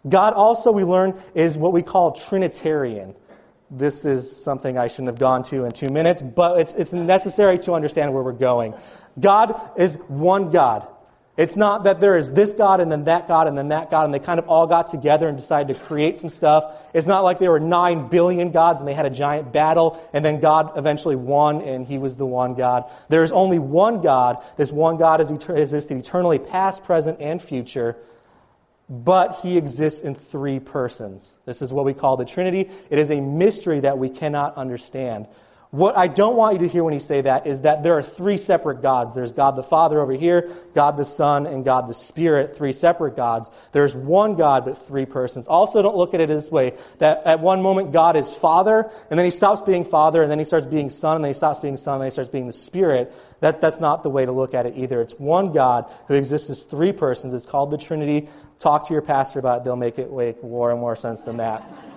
God 0.08 0.32
also, 0.32 0.72
we 0.72 0.84
learn, 0.84 1.20
is 1.34 1.58
what 1.58 1.72
we 1.72 1.82
call 1.82 2.12
Trinitarian. 2.12 3.14
This 3.70 4.04
is 4.04 4.42
something 4.42 4.78
I 4.78 4.88
shouldn't 4.88 5.08
have 5.08 5.18
gone 5.18 5.42
to 5.44 5.64
in 5.64 5.72
two 5.72 5.90
minutes, 5.90 6.22
but 6.22 6.58
it's, 6.58 6.74
it's 6.74 6.92
necessary 6.92 7.58
to 7.60 7.74
understand 7.74 8.14
where 8.14 8.22
we're 8.22 8.32
going. 8.32 8.74
God 9.18 9.60
is 9.76 9.96
one 10.08 10.50
God. 10.50 10.88
It's 11.36 11.56
not 11.56 11.84
that 11.84 12.00
there 12.00 12.18
is 12.18 12.32
this 12.32 12.52
God 12.52 12.80
and 12.80 12.92
then 12.92 13.04
that 13.04 13.26
God 13.26 13.48
and 13.48 13.56
then 13.56 13.68
that 13.68 13.90
God, 13.90 14.04
and 14.04 14.12
they 14.12 14.18
kind 14.18 14.38
of 14.38 14.48
all 14.48 14.66
got 14.66 14.88
together 14.88 15.28
and 15.28 15.38
decided 15.38 15.74
to 15.74 15.80
create 15.80 16.18
some 16.18 16.28
stuff. 16.28 16.76
It's 16.92 17.06
not 17.06 17.20
like 17.20 17.38
there 17.38 17.52
were 17.52 17.60
nine 17.60 18.08
billion 18.08 18.50
gods 18.50 18.80
and 18.80 18.88
they 18.88 18.94
had 18.94 19.06
a 19.06 19.10
giant 19.10 19.52
battle, 19.52 19.98
and 20.12 20.24
then 20.24 20.40
God 20.40 20.76
eventually 20.76 21.16
won 21.16 21.62
and 21.62 21.86
he 21.86 21.98
was 21.98 22.16
the 22.16 22.26
one 22.26 22.54
God. 22.54 22.90
There 23.08 23.24
is 23.24 23.32
only 23.32 23.58
one 23.58 24.02
God. 24.02 24.44
This 24.56 24.70
one 24.70 24.98
God 24.98 25.20
has 25.20 25.30
existed 25.30 25.96
eternally, 25.96 26.38
past, 26.38 26.82
present, 26.82 27.20
and 27.20 27.40
future, 27.40 27.96
but 28.88 29.38
he 29.40 29.56
exists 29.56 30.00
in 30.00 30.16
three 30.16 30.58
persons. 30.58 31.38
This 31.46 31.62
is 31.62 31.72
what 31.72 31.84
we 31.84 31.94
call 31.94 32.16
the 32.16 32.24
Trinity. 32.24 32.68
It 32.90 32.98
is 32.98 33.10
a 33.10 33.20
mystery 33.20 33.80
that 33.80 33.98
we 33.98 34.10
cannot 34.10 34.56
understand. 34.56 35.28
What 35.70 35.96
I 35.96 36.08
don't 36.08 36.34
want 36.34 36.54
you 36.54 36.66
to 36.66 36.68
hear 36.68 36.82
when 36.82 36.94
you 36.94 37.00
say 37.00 37.20
that 37.20 37.46
is 37.46 37.60
that 37.60 37.84
there 37.84 37.92
are 37.92 38.02
three 38.02 38.38
separate 38.38 38.82
gods. 38.82 39.14
There's 39.14 39.32
God 39.32 39.54
the 39.54 39.62
Father 39.62 40.00
over 40.00 40.12
here, 40.12 40.50
God 40.74 40.96
the 40.96 41.04
Son, 41.04 41.46
and 41.46 41.64
God 41.64 41.86
the 41.86 41.94
Spirit, 41.94 42.56
three 42.56 42.72
separate 42.72 43.14
gods. 43.14 43.52
There's 43.70 43.94
one 43.94 44.34
God, 44.34 44.64
but 44.64 44.76
three 44.76 45.06
persons. 45.06 45.46
Also, 45.46 45.80
don't 45.80 45.94
look 45.94 46.12
at 46.12 46.20
it 46.20 46.28
this 46.28 46.50
way 46.50 46.76
that 46.98 47.24
at 47.24 47.38
one 47.38 47.62
moment 47.62 47.92
God 47.92 48.16
is 48.16 48.34
Father, 48.34 48.90
and 49.10 49.18
then 49.18 49.24
he 49.24 49.30
stops 49.30 49.62
being 49.62 49.84
Father, 49.84 50.22
and 50.22 50.30
then 50.30 50.40
he 50.40 50.44
starts 50.44 50.66
being 50.66 50.90
Son, 50.90 51.14
and 51.14 51.24
then 51.24 51.30
he 51.30 51.36
stops 51.36 51.60
being 51.60 51.76
Son, 51.76 51.94
and 51.94 52.02
then 52.02 52.08
he 52.08 52.12
starts 52.12 52.30
being 52.30 52.48
the 52.48 52.52
Spirit. 52.52 53.12
That, 53.38 53.60
that's 53.60 53.78
not 53.78 54.02
the 54.02 54.10
way 54.10 54.26
to 54.26 54.32
look 54.32 54.54
at 54.54 54.66
it 54.66 54.74
either. 54.76 55.00
It's 55.00 55.14
one 55.20 55.52
God 55.52 55.88
who 56.08 56.14
exists 56.14 56.50
as 56.50 56.64
three 56.64 56.90
persons. 56.90 57.32
It's 57.32 57.46
called 57.46 57.70
the 57.70 57.78
Trinity. 57.78 58.28
Talk 58.58 58.88
to 58.88 58.92
your 58.92 59.02
pastor 59.02 59.38
about 59.38 59.58
it, 59.58 59.64
they'll 59.64 59.76
make 59.76 60.00
it 60.00 60.12
make 60.12 60.42
more 60.42 60.72
and 60.72 60.80
more 60.80 60.96
sense 60.96 61.20
than 61.20 61.36
that. 61.36 61.89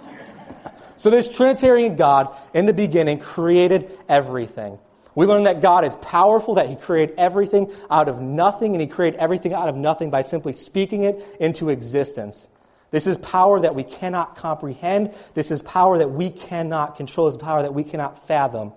So, 1.03 1.09
this 1.09 1.27
Trinitarian 1.27 1.97
God 1.97 2.33
in 2.53 2.65
the 2.65 2.71
beginning 2.71 3.19
created 3.19 3.91
everything. 4.07 4.79
We 5.15 5.25
learn 5.25 5.43
that 5.43 5.59
God 5.59 5.83
is 5.83 5.97
powerful, 5.97 6.55
that 6.55 6.69
He 6.69 6.77
created 6.77 7.15
everything 7.17 7.69
out 7.91 8.07
of 8.07 8.21
nothing, 8.21 8.71
and 8.71 8.79
He 8.79 8.87
created 8.87 9.19
everything 9.19 9.51
out 9.51 9.67
of 9.67 9.75
nothing 9.75 10.11
by 10.11 10.21
simply 10.21 10.53
speaking 10.53 11.03
it 11.03 11.21
into 11.41 11.67
existence. 11.67 12.47
This 12.91 13.05
is 13.05 13.17
power 13.17 13.59
that 13.59 13.75
we 13.75 13.83
cannot 13.83 14.37
comprehend. 14.37 15.13
This 15.33 15.51
is 15.51 15.61
power 15.61 15.97
that 15.97 16.11
we 16.11 16.29
cannot 16.29 16.95
control. 16.95 17.27
This 17.27 17.35
is 17.35 17.41
power 17.41 17.63
that 17.63 17.73
we 17.73 17.83
cannot 17.83 18.25
fathom. 18.25 18.71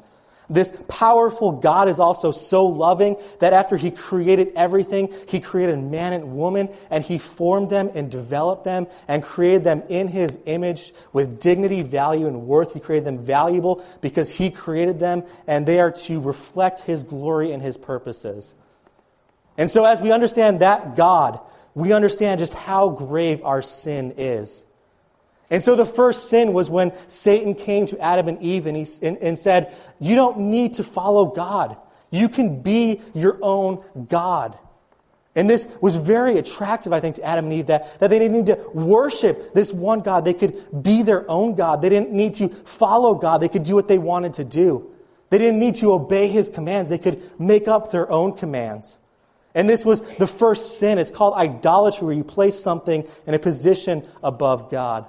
This 0.48 0.72
powerful 0.86 1.52
God 1.52 1.88
is 1.88 1.98
also 1.98 2.30
so 2.30 2.66
loving 2.66 3.16
that 3.40 3.52
after 3.52 3.76
He 3.76 3.90
created 3.90 4.52
everything, 4.54 5.12
He 5.28 5.40
created 5.40 5.78
man 5.82 6.12
and 6.12 6.36
woman, 6.36 6.68
and 6.90 7.02
He 7.02 7.18
formed 7.18 7.70
them 7.70 7.90
and 7.94 8.10
developed 8.10 8.64
them 8.64 8.86
and 9.08 9.22
created 9.22 9.64
them 9.64 9.82
in 9.88 10.08
His 10.08 10.38
image 10.46 10.92
with 11.12 11.40
dignity, 11.40 11.82
value, 11.82 12.26
and 12.26 12.46
worth. 12.46 12.74
He 12.74 12.80
created 12.80 13.06
them 13.06 13.24
valuable 13.24 13.84
because 14.00 14.30
He 14.30 14.50
created 14.50 15.00
them, 15.00 15.24
and 15.46 15.66
they 15.66 15.80
are 15.80 15.92
to 15.92 16.20
reflect 16.20 16.80
His 16.80 17.02
glory 17.02 17.52
and 17.52 17.62
His 17.62 17.76
purposes. 17.76 18.54
And 19.58 19.68
so, 19.68 19.84
as 19.84 20.00
we 20.00 20.12
understand 20.12 20.60
that 20.60 20.96
God, 20.96 21.40
we 21.74 21.92
understand 21.92 22.38
just 22.38 22.54
how 22.54 22.90
grave 22.90 23.40
our 23.44 23.62
sin 23.62 24.14
is. 24.16 24.64
And 25.50 25.62
so 25.62 25.76
the 25.76 25.86
first 25.86 26.28
sin 26.28 26.52
was 26.52 26.68
when 26.68 26.92
Satan 27.08 27.54
came 27.54 27.86
to 27.86 28.00
Adam 28.00 28.28
and 28.28 28.40
Eve 28.42 28.66
and, 28.66 28.76
he, 28.76 28.86
and, 29.02 29.16
and 29.18 29.38
said, 29.38 29.74
You 30.00 30.16
don't 30.16 30.38
need 30.38 30.74
to 30.74 30.82
follow 30.82 31.26
God. 31.26 31.76
You 32.10 32.28
can 32.28 32.62
be 32.62 33.00
your 33.14 33.38
own 33.42 33.84
God. 34.08 34.58
And 35.36 35.50
this 35.50 35.68
was 35.82 35.96
very 35.96 36.38
attractive, 36.38 36.94
I 36.94 37.00
think, 37.00 37.16
to 37.16 37.22
Adam 37.22 37.44
and 37.44 37.54
Eve 37.54 37.66
that, 37.66 38.00
that 38.00 38.08
they 38.08 38.18
didn't 38.18 38.38
need 38.38 38.46
to 38.46 38.70
worship 38.72 39.52
this 39.52 39.70
one 39.72 40.00
God. 40.00 40.24
They 40.24 40.32
could 40.32 40.82
be 40.82 41.02
their 41.02 41.30
own 41.30 41.54
God. 41.54 41.82
They 41.82 41.90
didn't 41.90 42.10
need 42.10 42.34
to 42.34 42.48
follow 42.48 43.14
God. 43.14 43.38
They 43.38 43.48
could 43.48 43.62
do 43.62 43.74
what 43.74 43.86
they 43.86 43.98
wanted 43.98 44.34
to 44.34 44.44
do. 44.44 44.90
They 45.28 45.38
didn't 45.38 45.60
need 45.60 45.76
to 45.76 45.92
obey 45.92 46.28
his 46.28 46.48
commands. 46.48 46.88
They 46.88 46.98
could 46.98 47.38
make 47.38 47.68
up 47.68 47.90
their 47.90 48.10
own 48.10 48.32
commands. 48.32 48.98
And 49.54 49.68
this 49.68 49.84
was 49.84 50.00
the 50.18 50.26
first 50.26 50.78
sin. 50.78 50.98
It's 50.98 51.10
called 51.10 51.34
idolatry, 51.34 52.06
where 52.06 52.14
you 52.14 52.24
place 52.24 52.58
something 52.58 53.06
in 53.26 53.34
a 53.34 53.38
position 53.38 54.06
above 54.22 54.70
God. 54.70 55.06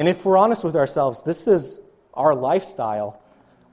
And 0.00 0.08
if 0.08 0.24
we're 0.24 0.38
honest 0.38 0.64
with 0.64 0.76
ourselves, 0.76 1.22
this 1.24 1.46
is 1.46 1.78
our 2.14 2.34
lifestyle. 2.34 3.22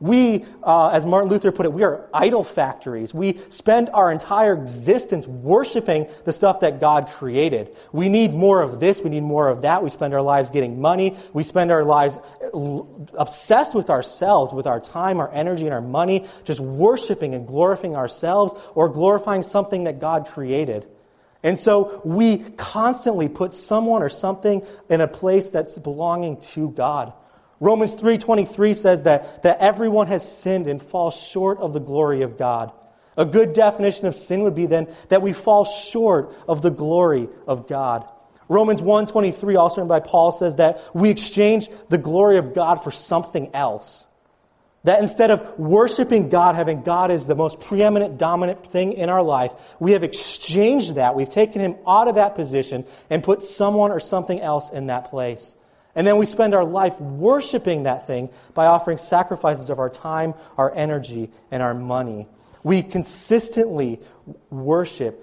We, 0.01 0.43
uh, 0.61 0.89
as 0.89 1.05
Martin 1.05 1.29
Luther 1.29 1.53
put 1.53 1.65
it, 1.65 1.71
we 1.71 1.83
are 1.83 2.09
idol 2.13 2.43
factories. 2.43 3.13
We 3.13 3.39
spend 3.47 3.87
our 3.93 4.11
entire 4.11 4.53
existence 4.53 5.25
worshiping 5.25 6.07
the 6.25 6.33
stuff 6.33 6.59
that 6.59 6.81
God 6.81 7.07
created. 7.07 7.73
We 7.93 8.09
need 8.09 8.33
more 8.33 8.61
of 8.61 8.81
this. 8.81 8.99
We 8.99 9.09
need 9.09 9.23
more 9.23 9.47
of 9.47 9.61
that. 9.61 9.81
We 9.81 9.89
spend 9.89 10.13
our 10.13 10.21
lives 10.21 10.49
getting 10.49 10.81
money. 10.81 11.15
We 11.31 11.43
spend 11.43 11.71
our 11.71 11.85
lives 11.85 12.19
obsessed 13.17 13.73
with 13.73 13.89
ourselves, 13.89 14.51
with 14.51 14.67
our 14.67 14.81
time, 14.81 15.21
our 15.21 15.31
energy, 15.31 15.63
and 15.63 15.73
our 15.73 15.81
money, 15.81 16.25
just 16.43 16.59
worshiping 16.59 17.35
and 17.35 17.47
glorifying 17.47 17.95
ourselves 17.95 18.53
or 18.75 18.89
glorifying 18.89 19.43
something 19.43 19.85
that 19.85 20.01
God 20.01 20.27
created. 20.27 20.89
And 21.47 21.57
so 21.57 22.01
we 22.03 22.39
constantly 22.39 23.29
put 23.29 23.53
someone 23.53 24.03
or 24.03 24.09
something 24.09 24.63
in 24.89 24.99
a 24.99 25.07
place 25.07 25.49
that's 25.49 25.79
belonging 25.79 26.41
to 26.41 26.71
God. 26.71 27.13
Romans 27.61 27.95
3:23 27.95 28.75
says 28.75 29.03
that, 29.03 29.43
that 29.43 29.59
everyone 29.59 30.07
has 30.07 30.29
sinned 30.29 30.67
and 30.67 30.81
falls 30.81 31.15
short 31.15 31.59
of 31.59 31.71
the 31.71 31.79
glory 31.79 32.21
of 32.21 32.37
God. 32.37 32.73
A 33.15 33.23
good 33.23 33.53
definition 33.53 34.07
of 34.07 34.13
sin 34.13 34.43
would 34.43 34.55
be 34.55 34.65
then 34.65 34.89
that 35.07 35.21
we 35.21 35.31
fall 35.31 35.63
short 35.63 36.33
of 36.49 36.61
the 36.61 36.69
glory 36.69 37.29
of 37.47 37.65
God. 37.65 38.03
Romans 38.49 38.81
1:23 38.81 39.55
also 39.55 39.77
written 39.77 39.87
by 39.87 40.01
Paul 40.01 40.33
says 40.33 40.57
that 40.57 40.81
we 40.93 41.09
exchange 41.09 41.69
the 41.87 41.97
glory 41.97 42.39
of 42.39 42.53
God 42.53 42.83
for 42.83 42.91
something 42.91 43.51
else. 43.53 44.09
That 44.87 45.01
instead 45.01 45.31
of 45.31 45.59
worshiping 45.59 46.29
God, 46.29 46.55
having 46.55 46.81
God 46.81 47.11
as 47.11 47.27
the 47.27 47.35
most 47.35 47.59
preeminent, 47.59 48.17
dominant 48.17 48.65
thing 48.65 48.93
in 48.93 49.09
our 49.09 49.21
life, 49.21 49.51
we 49.81 49.91
have 49.91 50.01
exchanged 50.01 50.95
that. 50.95 51.13
We've 51.13 51.27
taken 51.27 51.59
him 51.59 51.75
out 51.85 52.07
of 52.07 52.15
that 52.15 52.35
position 52.35 52.85
and 53.09 53.21
put 53.21 53.41
someone 53.41 53.91
or 53.91 53.99
something 53.99 54.39
else 54.39 54.71
in 54.71 54.87
that 54.87 55.09
place. 55.09 55.57
And 55.93 56.07
then 56.07 56.15
we 56.15 56.25
spend 56.25 56.55
our 56.55 56.63
life 56.63 57.01
worshiping 57.01 57.83
that 57.83 58.07
thing 58.07 58.29
by 58.53 58.67
offering 58.67 58.97
sacrifices 58.97 59.69
of 59.69 59.77
our 59.77 59.89
time, 59.89 60.33
our 60.57 60.73
energy, 60.73 61.31
and 61.51 61.61
our 61.61 61.73
money. 61.73 62.29
We 62.63 62.81
consistently 62.81 63.99
worship 64.49 65.21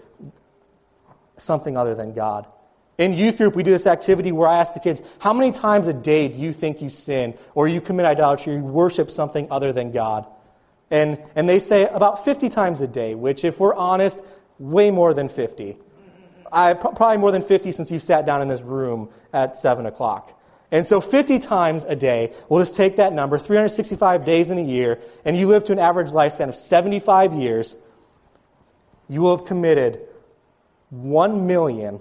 something 1.39 1.75
other 1.75 1.95
than 1.95 2.13
God. 2.13 2.47
In 2.97 3.13
youth 3.13 3.37
group, 3.37 3.57
we 3.57 3.63
do 3.63 3.73
this 3.73 3.87
activity 3.87 4.31
where 4.31 4.49
I 4.49 4.59
ask 4.59 4.73
the 4.73 4.81
kids, 4.81 5.03
How 5.19 5.33
many 5.33 5.51
times 5.51 5.89
a 5.89 5.93
day 5.93 6.29
do 6.29 6.39
you 6.39 6.53
think 6.53 6.81
you 6.81 6.91
sin 6.91 7.35
or 7.55 7.67
you 7.67 7.81
commit 7.81 8.07
idolatry 8.07 8.55
or 8.55 8.59
you 8.59 8.65
worship 8.65 9.11
something 9.11 9.49
other 9.51 9.73
than 9.73 9.91
God? 9.91 10.31
And, 10.91 11.21
and 11.35 11.49
they 11.49 11.59
say 11.59 11.89
about 11.89 12.25
50 12.25 12.49
times 12.51 12.81
a 12.81 12.87
day, 12.87 13.15
which, 13.15 13.45
if 13.45 13.59
we're 13.59 13.75
honest, 13.75 14.21
way 14.59 14.91
more 14.91 15.13
than 15.13 15.29
50. 15.29 15.77
I, 16.53 16.75
probably 16.75 17.17
more 17.17 17.33
than 17.33 17.43
50 17.43 17.73
since 17.73 17.91
you 17.91 17.99
sat 17.99 18.27
down 18.27 18.43
in 18.43 18.49
this 18.49 18.61
room 18.61 19.11
at 19.33 19.55
7 19.55 19.87
o'clock. 19.87 20.41
And 20.71 20.87
so 20.87 21.01
50 21.01 21.41
times 21.41 21.85
a 21.85 21.97
day, 21.97 22.33
we'll 22.49 22.61
just 22.61 22.77
take 22.77 22.97
that 22.97 23.13
number, 23.13 23.39
365 23.39 24.25
days 24.25 24.51
in 24.51 24.59
a 24.59 24.63
year, 24.63 25.01
and 25.25 25.37
you 25.37 25.47
live 25.47 25.65
to 25.65 25.73
an 25.73 25.79
average 25.79 26.13
lifespan 26.13 26.49
of 26.49 26.55
75 26.55 27.35
years, 27.35 27.77
you 29.09 29.21
will 29.21 29.37
have 29.37 29.47
committed 29.47 30.01
1 30.91 31.47
million 31.47 32.01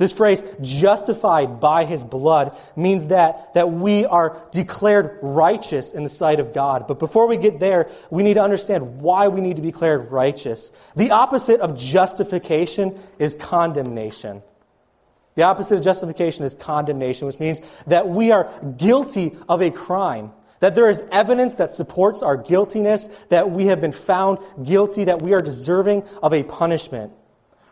This 0.00 0.14
phrase, 0.14 0.42
justified 0.62 1.60
by 1.60 1.84
his 1.84 2.04
blood, 2.04 2.56
means 2.74 3.08
that, 3.08 3.52
that 3.52 3.70
we 3.70 4.06
are 4.06 4.42
declared 4.50 5.18
righteous 5.20 5.92
in 5.92 6.04
the 6.04 6.08
sight 6.08 6.40
of 6.40 6.54
God. 6.54 6.88
But 6.88 6.98
before 6.98 7.28
we 7.28 7.36
get 7.36 7.60
there, 7.60 7.90
we 8.08 8.22
need 8.22 8.34
to 8.34 8.42
understand 8.42 9.02
why 9.02 9.28
we 9.28 9.42
need 9.42 9.56
to 9.56 9.62
be 9.62 9.72
declared 9.72 10.10
righteous. 10.10 10.72
The 10.96 11.10
opposite 11.10 11.60
of 11.60 11.76
justification 11.76 12.98
is 13.18 13.34
condemnation. 13.34 14.42
The 15.34 15.42
opposite 15.42 15.76
of 15.76 15.84
justification 15.84 16.46
is 16.46 16.54
condemnation, 16.54 17.26
which 17.26 17.38
means 17.38 17.60
that 17.86 18.08
we 18.08 18.30
are 18.30 18.50
guilty 18.78 19.36
of 19.50 19.60
a 19.60 19.70
crime. 19.70 20.32
That 20.60 20.74
there 20.74 20.88
is 20.88 21.02
evidence 21.12 21.56
that 21.56 21.72
supports 21.72 22.22
our 22.22 22.38
guiltiness, 22.38 23.06
that 23.28 23.50
we 23.50 23.66
have 23.66 23.82
been 23.82 23.92
found 23.92 24.38
guilty, 24.64 25.04
that 25.04 25.20
we 25.20 25.34
are 25.34 25.42
deserving 25.42 26.04
of 26.22 26.32
a 26.32 26.42
punishment. 26.42 27.12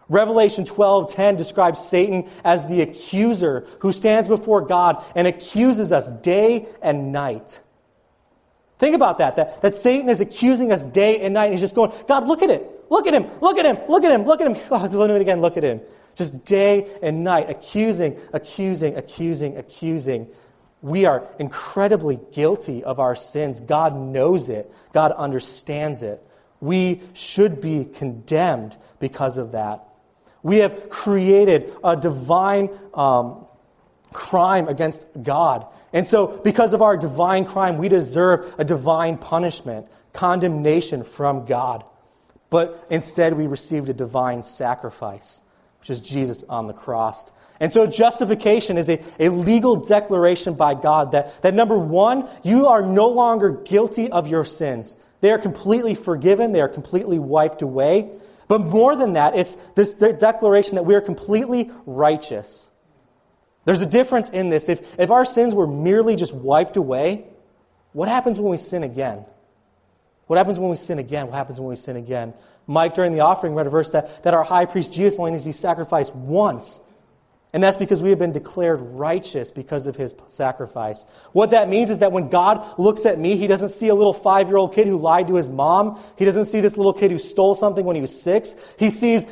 Revelation 0.08 0.64
12:10 0.64 1.36
describes 1.36 1.80
Satan 1.80 2.28
as 2.44 2.66
the 2.66 2.80
accuser 2.80 3.66
who 3.80 3.92
stands 3.92 4.28
before 4.28 4.62
God 4.62 5.04
and 5.14 5.26
accuses 5.26 5.92
us 5.92 6.10
day 6.10 6.66
and 6.80 7.12
night. 7.12 7.60
Think 8.78 8.94
about 8.94 9.18
that, 9.18 9.36
that, 9.36 9.60
that 9.62 9.74
Satan 9.74 10.08
is 10.08 10.20
accusing 10.20 10.72
us 10.72 10.82
day 10.82 11.18
and 11.20 11.34
night, 11.34 11.50
he's 11.50 11.60
just 11.60 11.74
going, 11.74 11.92
God, 12.06 12.26
look 12.26 12.42
at 12.42 12.50
it. 12.50 12.64
Look 12.90 13.06
at 13.06 13.14
him. 13.14 13.26
Look 13.40 13.58
at 13.58 13.66
him. 13.66 13.78
Look 13.88 14.04
at 14.04 14.12
him. 14.12 14.24
Look 14.24 14.40
at 14.40 14.46
him. 14.46 14.56
Oh, 14.70 14.78
let 14.78 15.10
me 15.10 15.16
again. 15.16 15.40
Look 15.40 15.56
at 15.56 15.64
him. 15.64 15.80
Just 16.14 16.44
day 16.44 16.88
and 17.02 17.22
night, 17.22 17.48
accusing, 17.48 18.18
accusing, 18.32 18.96
accusing, 18.96 19.56
accusing. 19.56 20.28
We 20.80 21.06
are 21.06 21.28
incredibly 21.38 22.18
guilty 22.32 22.82
of 22.84 22.98
our 23.00 23.14
sins. 23.16 23.60
God 23.60 23.96
knows 23.96 24.48
it. 24.48 24.72
God 24.92 25.12
understands 25.12 26.02
it. 26.02 26.22
We 26.60 27.02
should 27.14 27.60
be 27.60 27.84
condemned 27.84 28.76
because 29.00 29.38
of 29.38 29.52
that. 29.52 29.87
We 30.42 30.58
have 30.58 30.88
created 30.88 31.72
a 31.82 31.96
divine 31.96 32.70
um, 32.94 33.46
crime 34.12 34.68
against 34.68 35.06
God. 35.22 35.66
And 35.92 36.06
so, 36.06 36.26
because 36.26 36.72
of 36.72 36.82
our 36.82 36.96
divine 36.96 37.44
crime, 37.44 37.78
we 37.78 37.88
deserve 37.88 38.54
a 38.58 38.64
divine 38.64 39.16
punishment, 39.16 39.88
condemnation 40.12 41.02
from 41.02 41.46
God. 41.46 41.84
But 42.50 42.86
instead, 42.90 43.34
we 43.34 43.46
received 43.46 43.88
a 43.88 43.94
divine 43.94 44.42
sacrifice, 44.42 45.40
which 45.80 45.90
is 45.90 46.00
Jesus 46.00 46.44
on 46.48 46.66
the 46.66 46.72
cross. 46.72 47.30
And 47.60 47.72
so, 47.72 47.86
justification 47.86 48.76
is 48.76 48.88
a, 48.88 49.02
a 49.18 49.30
legal 49.30 49.76
declaration 49.76 50.54
by 50.54 50.74
God 50.74 51.12
that, 51.12 51.42
that 51.42 51.54
number 51.54 51.78
one, 51.78 52.28
you 52.42 52.66
are 52.66 52.82
no 52.82 53.08
longer 53.08 53.50
guilty 53.50 54.10
of 54.10 54.28
your 54.28 54.44
sins. 54.44 54.94
They 55.20 55.30
are 55.30 55.38
completely 55.38 55.94
forgiven, 55.94 56.52
they 56.52 56.60
are 56.60 56.68
completely 56.68 57.18
wiped 57.18 57.62
away. 57.62 58.10
But 58.48 58.60
more 58.60 58.96
than 58.96 59.12
that, 59.12 59.36
it's 59.36 59.54
this 59.74 59.92
declaration 59.92 60.76
that 60.76 60.84
we 60.84 60.94
are 60.94 61.00
completely 61.00 61.70
righteous. 61.86 62.70
There's 63.66 63.82
a 63.82 63.86
difference 63.86 64.30
in 64.30 64.48
this. 64.48 64.70
If, 64.70 64.98
if 64.98 65.10
our 65.10 65.26
sins 65.26 65.54
were 65.54 65.66
merely 65.66 66.16
just 66.16 66.34
wiped 66.34 66.78
away, 66.78 67.26
what 67.92 68.08
happens 68.08 68.40
when 68.40 68.50
we 68.50 68.56
sin 68.56 68.82
again? 68.82 69.26
What 70.26 70.38
happens 70.38 70.58
when 70.58 70.70
we 70.70 70.76
sin 70.76 70.98
again? 70.98 71.26
What 71.26 71.36
happens 71.36 71.60
when 71.60 71.68
we 71.68 71.76
sin 71.76 71.96
again? 71.96 72.32
Mike, 72.66 72.94
during 72.94 73.12
the 73.12 73.20
offering, 73.20 73.54
read 73.54 73.66
a 73.66 73.70
verse 73.70 73.90
that, 73.90 74.22
that 74.22 74.34
our 74.34 74.42
high 74.42 74.66
priest 74.66 74.92
Jesus 74.92 75.18
only 75.18 75.32
needs 75.32 75.42
to 75.42 75.48
be 75.48 75.52
sacrificed 75.52 76.14
once 76.14 76.80
and 77.52 77.62
that's 77.62 77.78
because 77.78 78.02
we 78.02 78.10
have 78.10 78.18
been 78.18 78.32
declared 78.32 78.80
righteous 78.80 79.50
because 79.50 79.86
of 79.86 79.96
his 79.96 80.14
sacrifice. 80.26 81.04
What 81.32 81.52
that 81.52 81.68
means 81.68 81.88
is 81.88 82.00
that 82.00 82.12
when 82.12 82.28
God 82.28 82.78
looks 82.78 83.06
at 83.06 83.18
me, 83.18 83.38
he 83.38 83.46
doesn't 83.46 83.70
see 83.70 83.88
a 83.88 83.94
little 83.94 84.12
five 84.12 84.48
year 84.48 84.58
old 84.58 84.74
kid 84.74 84.86
who 84.86 84.98
lied 84.98 85.28
to 85.28 85.36
his 85.36 85.48
mom. 85.48 85.98
He 86.18 86.26
doesn't 86.26 86.44
see 86.44 86.60
this 86.60 86.76
little 86.76 86.92
kid 86.92 87.10
who 87.10 87.18
stole 87.18 87.54
something 87.54 87.86
when 87.86 87.96
he 87.96 88.02
was 88.02 88.20
six. 88.20 88.54
He 88.78 88.90
sees 88.90 89.26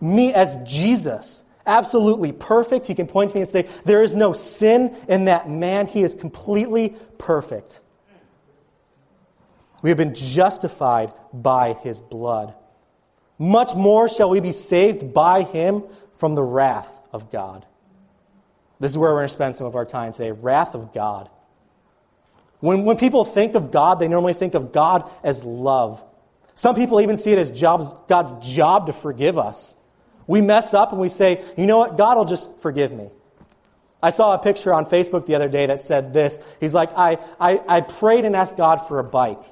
me 0.00 0.32
as 0.32 0.56
Jesus. 0.64 1.44
Absolutely 1.66 2.32
perfect. 2.32 2.86
He 2.86 2.94
can 2.94 3.06
point 3.06 3.32
to 3.32 3.36
me 3.36 3.42
and 3.42 3.50
say, 3.50 3.68
There 3.84 4.02
is 4.02 4.14
no 4.14 4.32
sin 4.32 4.96
in 5.06 5.26
that 5.26 5.50
man. 5.50 5.86
He 5.86 6.02
is 6.02 6.14
completely 6.14 6.96
perfect. 7.18 7.82
We 9.82 9.90
have 9.90 9.98
been 9.98 10.14
justified 10.14 11.12
by 11.34 11.74
his 11.74 12.00
blood. 12.00 12.54
Much 13.38 13.74
more 13.74 14.08
shall 14.08 14.30
we 14.30 14.40
be 14.40 14.52
saved 14.52 15.12
by 15.12 15.42
him 15.42 15.84
from 16.16 16.34
the 16.34 16.42
wrath 16.42 16.97
of 17.12 17.30
God. 17.30 17.66
This 18.80 18.92
is 18.92 18.98
where 18.98 19.10
we're 19.10 19.18
going 19.18 19.28
to 19.28 19.32
spend 19.32 19.56
some 19.56 19.66
of 19.66 19.74
our 19.74 19.84
time 19.84 20.12
today 20.12 20.32
wrath 20.32 20.74
of 20.74 20.92
God. 20.92 21.28
When, 22.60 22.84
when 22.84 22.96
people 22.96 23.24
think 23.24 23.54
of 23.54 23.70
God, 23.70 24.00
they 24.00 24.08
normally 24.08 24.34
think 24.34 24.54
of 24.54 24.72
God 24.72 25.08
as 25.22 25.44
love. 25.44 26.02
Some 26.54 26.74
people 26.74 27.00
even 27.00 27.16
see 27.16 27.32
it 27.32 27.38
as 27.38 27.50
jobs, 27.50 27.94
God's 28.08 28.54
job 28.54 28.86
to 28.86 28.92
forgive 28.92 29.38
us. 29.38 29.76
We 30.26 30.40
mess 30.40 30.74
up 30.74 30.92
and 30.92 31.00
we 31.00 31.08
say, 31.08 31.44
you 31.56 31.66
know 31.66 31.78
what, 31.78 31.96
God 31.96 32.18
will 32.18 32.24
just 32.24 32.58
forgive 32.58 32.92
me. 32.92 33.10
I 34.02 34.10
saw 34.10 34.34
a 34.34 34.38
picture 34.38 34.72
on 34.72 34.86
Facebook 34.86 35.26
the 35.26 35.34
other 35.34 35.48
day 35.48 35.66
that 35.66 35.82
said 35.82 36.12
this. 36.12 36.38
He's 36.60 36.74
like, 36.74 36.90
I, 36.96 37.18
I, 37.40 37.60
I 37.66 37.80
prayed 37.80 38.24
and 38.24 38.36
asked 38.36 38.56
God 38.56 38.86
for 38.86 38.98
a 38.98 39.04
bike. 39.04 39.42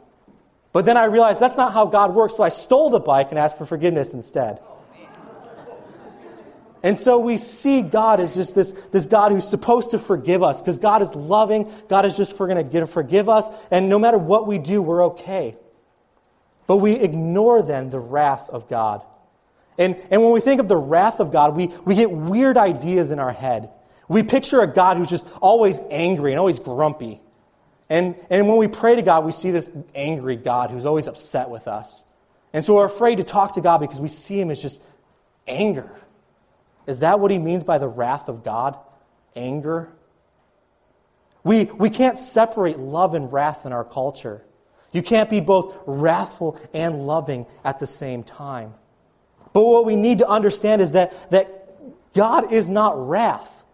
But 0.73 0.85
then 0.85 0.97
I 0.97 1.07
realized 1.07 1.40
that's 1.40 1.57
not 1.57 1.73
how 1.73 1.87
God 1.87 2.14
works, 2.14 2.37
so 2.37 2.42
I 2.42 2.51
stole 2.51 2.90
the 2.90 3.01
bike 3.01 3.29
and 3.31 3.38
asked 3.38 3.57
for 3.57 3.64
forgiveness 3.64 4.12
instead. 4.12 4.61
And 6.83 6.97
so 6.97 7.19
we 7.19 7.37
see 7.37 7.83
God 7.83 8.21
as 8.21 8.35
just 8.35 8.55
this, 8.55 8.73
this 8.93 9.07
God 9.07 9.33
who's 9.33 9.49
supposed 9.49 9.91
to 9.91 9.99
forgive 9.99 10.43
us 10.43 10.61
because 10.61 10.79
God 10.79 11.03
is 11.03 11.15
loving. 11.15 11.71
God 11.89 12.07
is 12.07 12.17
just 12.17 12.37
going 12.39 12.71
to 12.71 12.87
forgive 12.87 13.29
us. 13.29 13.49
And 13.71 13.89
no 13.89 13.99
matter 13.99 14.19
what 14.19 14.47
we 14.47 14.59
do, 14.59 14.83
we're 14.83 15.07
okay. 15.07 15.57
But 16.67 16.77
we 16.77 16.93
ignore 16.93 17.62
then 17.62 17.91
the 17.91 18.01
wrath 18.01 18.51
of 18.51 18.69
God. 18.69 19.03
And, 19.79 19.97
and 20.11 20.23
when 20.23 20.33
we 20.33 20.41
think 20.41 20.61
of 20.61 20.69
the 20.69 20.77
wrath 20.77 21.21
of 21.21 21.33
God, 21.33 21.55
we, 21.55 21.69
we 21.85 21.95
get 21.95 22.11
weird 22.11 22.57
ideas 22.57 23.11
in 23.11 23.19
our 23.19 23.33
head. 23.33 23.71
We 24.09 24.23
picture 24.23 24.61
a 24.61 24.67
God 24.67 24.97
who's 24.97 25.11
just 25.11 25.27
always 25.41 25.81
angry 25.91 26.33
and 26.33 26.39
always 26.39 26.59
grumpy. 26.59 27.21
And, 27.89 28.17
and 28.31 28.49
when 28.49 28.57
we 28.57 28.69
pray 28.69 28.97
to 28.97 29.03
God, 29.03 29.25
we 29.25 29.33
see 29.33 29.51
this 29.51 29.71
angry 29.95 30.37
God 30.37 30.71
who's 30.71 30.87
always 30.87 31.07
upset 31.07 31.51
with 31.51 31.69
us. 31.69 32.05
And 32.53 32.65
so 32.65 32.77
we're 32.77 32.87
afraid 32.87 33.17
to 33.17 33.25
talk 33.25 33.55
to 33.55 33.61
God 33.61 33.79
because 33.79 34.01
we 34.01 34.09
see 34.09 34.41
him 34.41 34.51
as 34.51 34.62
just 34.62 34.83
anger. 35.47 35.91
Is 36.87 37.01
that 37.01 37.20
what 37.20 37.31
he 37.31 37.38
means 37.38 37.64
by 37.64 37.79
the 37.79 37.88
wrath 37.88 38.29
of 38.29 38.44
God? 38.44 38.79
Anger? 39.35 39.92
We, 41.42 41.64
we 41.64 41.90
can't 41.90 42.18
separate 42.18 42.79
love 42.79 43.14
and 43.14 43.33
wrath 43.33 43.66
in 43.66 43.72
our 43.72 43.85
culture. 43.85 44.42
You 44.92 45.03
can't 45.03 45.29
be 45.29 45.40
both 45.40 45.77
wrathful 45.87 46.59
and 46.72 47.07
loving 47.07 47.46
at 47.64 47.79
the 47.79 47.87
same 47.87 48.22
time. 48.22 48.75
But 49.53 49.62
what 49.62 49.85
we 49.85 49.96
need 49.96 50.18
to 50.18 50.29
understand 50.29 50.83
is 50.83 50.92
that, 50.92 51.31
that 51.31 52.14
God 52.14 52.53
is 52.53 52.68
not 52.68 53.09
wrath. 53.09 53.64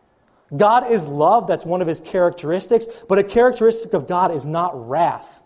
God 0.55 0.90
is 0.90 1.07
love, 1.07 1.46
that's 1.46 1.64
one 1.64 1.81
of 1.81 1.88
his 1.88 2.01
characteristics, 2.01 2.87
but 3.09 3.18
a 3.18 3.25
characteristic 3.25 3.94
of 3.94 4.07
God 4.07 4.35
is 4.35 4.44
not 4.44 4.88
wrath. 4.88 5.42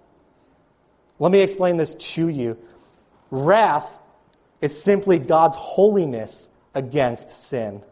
Let 1.18 1.30
me 1.30 1.40
explain 1.40 1.76
this 1.76 1.94
to 1.94 2.28
you. 2.28 2.58
Wrath 3.30 4.00
is 4.60 4.82
simply 4.82 5.18
God's 5.18 5.54
holiness 5.54 6.48
against 6.76 7.30
sin. 7.30 7.82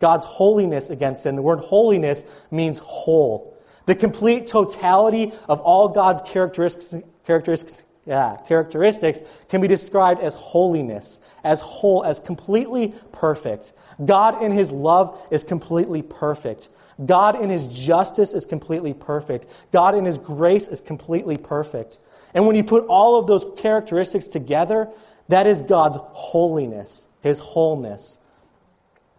God's 0.00 0.24
holiness 0.24 0.90
against 0.90 1.22
sin. 1.22 1.36
The 1.36 1.42
word 1.42 1.60
holiness 1.60 2.24
means 2.50 2.78
whole. 2.78 3.56
The 3.86 3.94
complete 3.94 4.46
totality 4.46 5.32
of 5.48 5.60
all 5.60 5.88
God's 5.88 6.20
characteristics, 6.22 6.96
characteristics, 7.24 7.82
yeah, 8.04 8.36
characteristics 8.46 9.22
can 9.48 9.62
be 9.62 9.68
described 9.68 10.20
as 10.20 10.34
holiness, 10.34 11.20
as 11.42 11.60
whole, 11.60 12.04
as 12.04 12.20
completely 12.20 12.94
perfect. 13.12 13.72
God 14.04 14.42
in 14.42 14.52
his 14.52 14.70
love 14.72 15.18
is 15.30 15.44
completely 15.44 16.02
perfect. 16.02 16.68
God 17.04 17.40
in 17.40 17.48
his 17.48 17.66
justice 17.66 18.34
is 18.34 18.44
completely 18.44 18.92
perfect. 18.92 19.46
God 19.72 19.94
in 19.94 20.04
his 20.04 20.18
grace 20.18 20.68
is 20.68 20.80
completely 20.80 21.36
perfect. 21.36 21.98
And 22.34 22.46
when 22.46 22.56
you 22.56 22.64
put 22.64 22.84
all 22.86 23.18
of 23.18 23.26
those 23.26 23.46
characteristics 23.56 24.28
together, 24.28 24.90
that 25.28 25.46
is 25.46 25.62
God's 25.62 25.96
holiness 25.98 27.08
his 27.24 27.40
wholeness. 27.40 28.20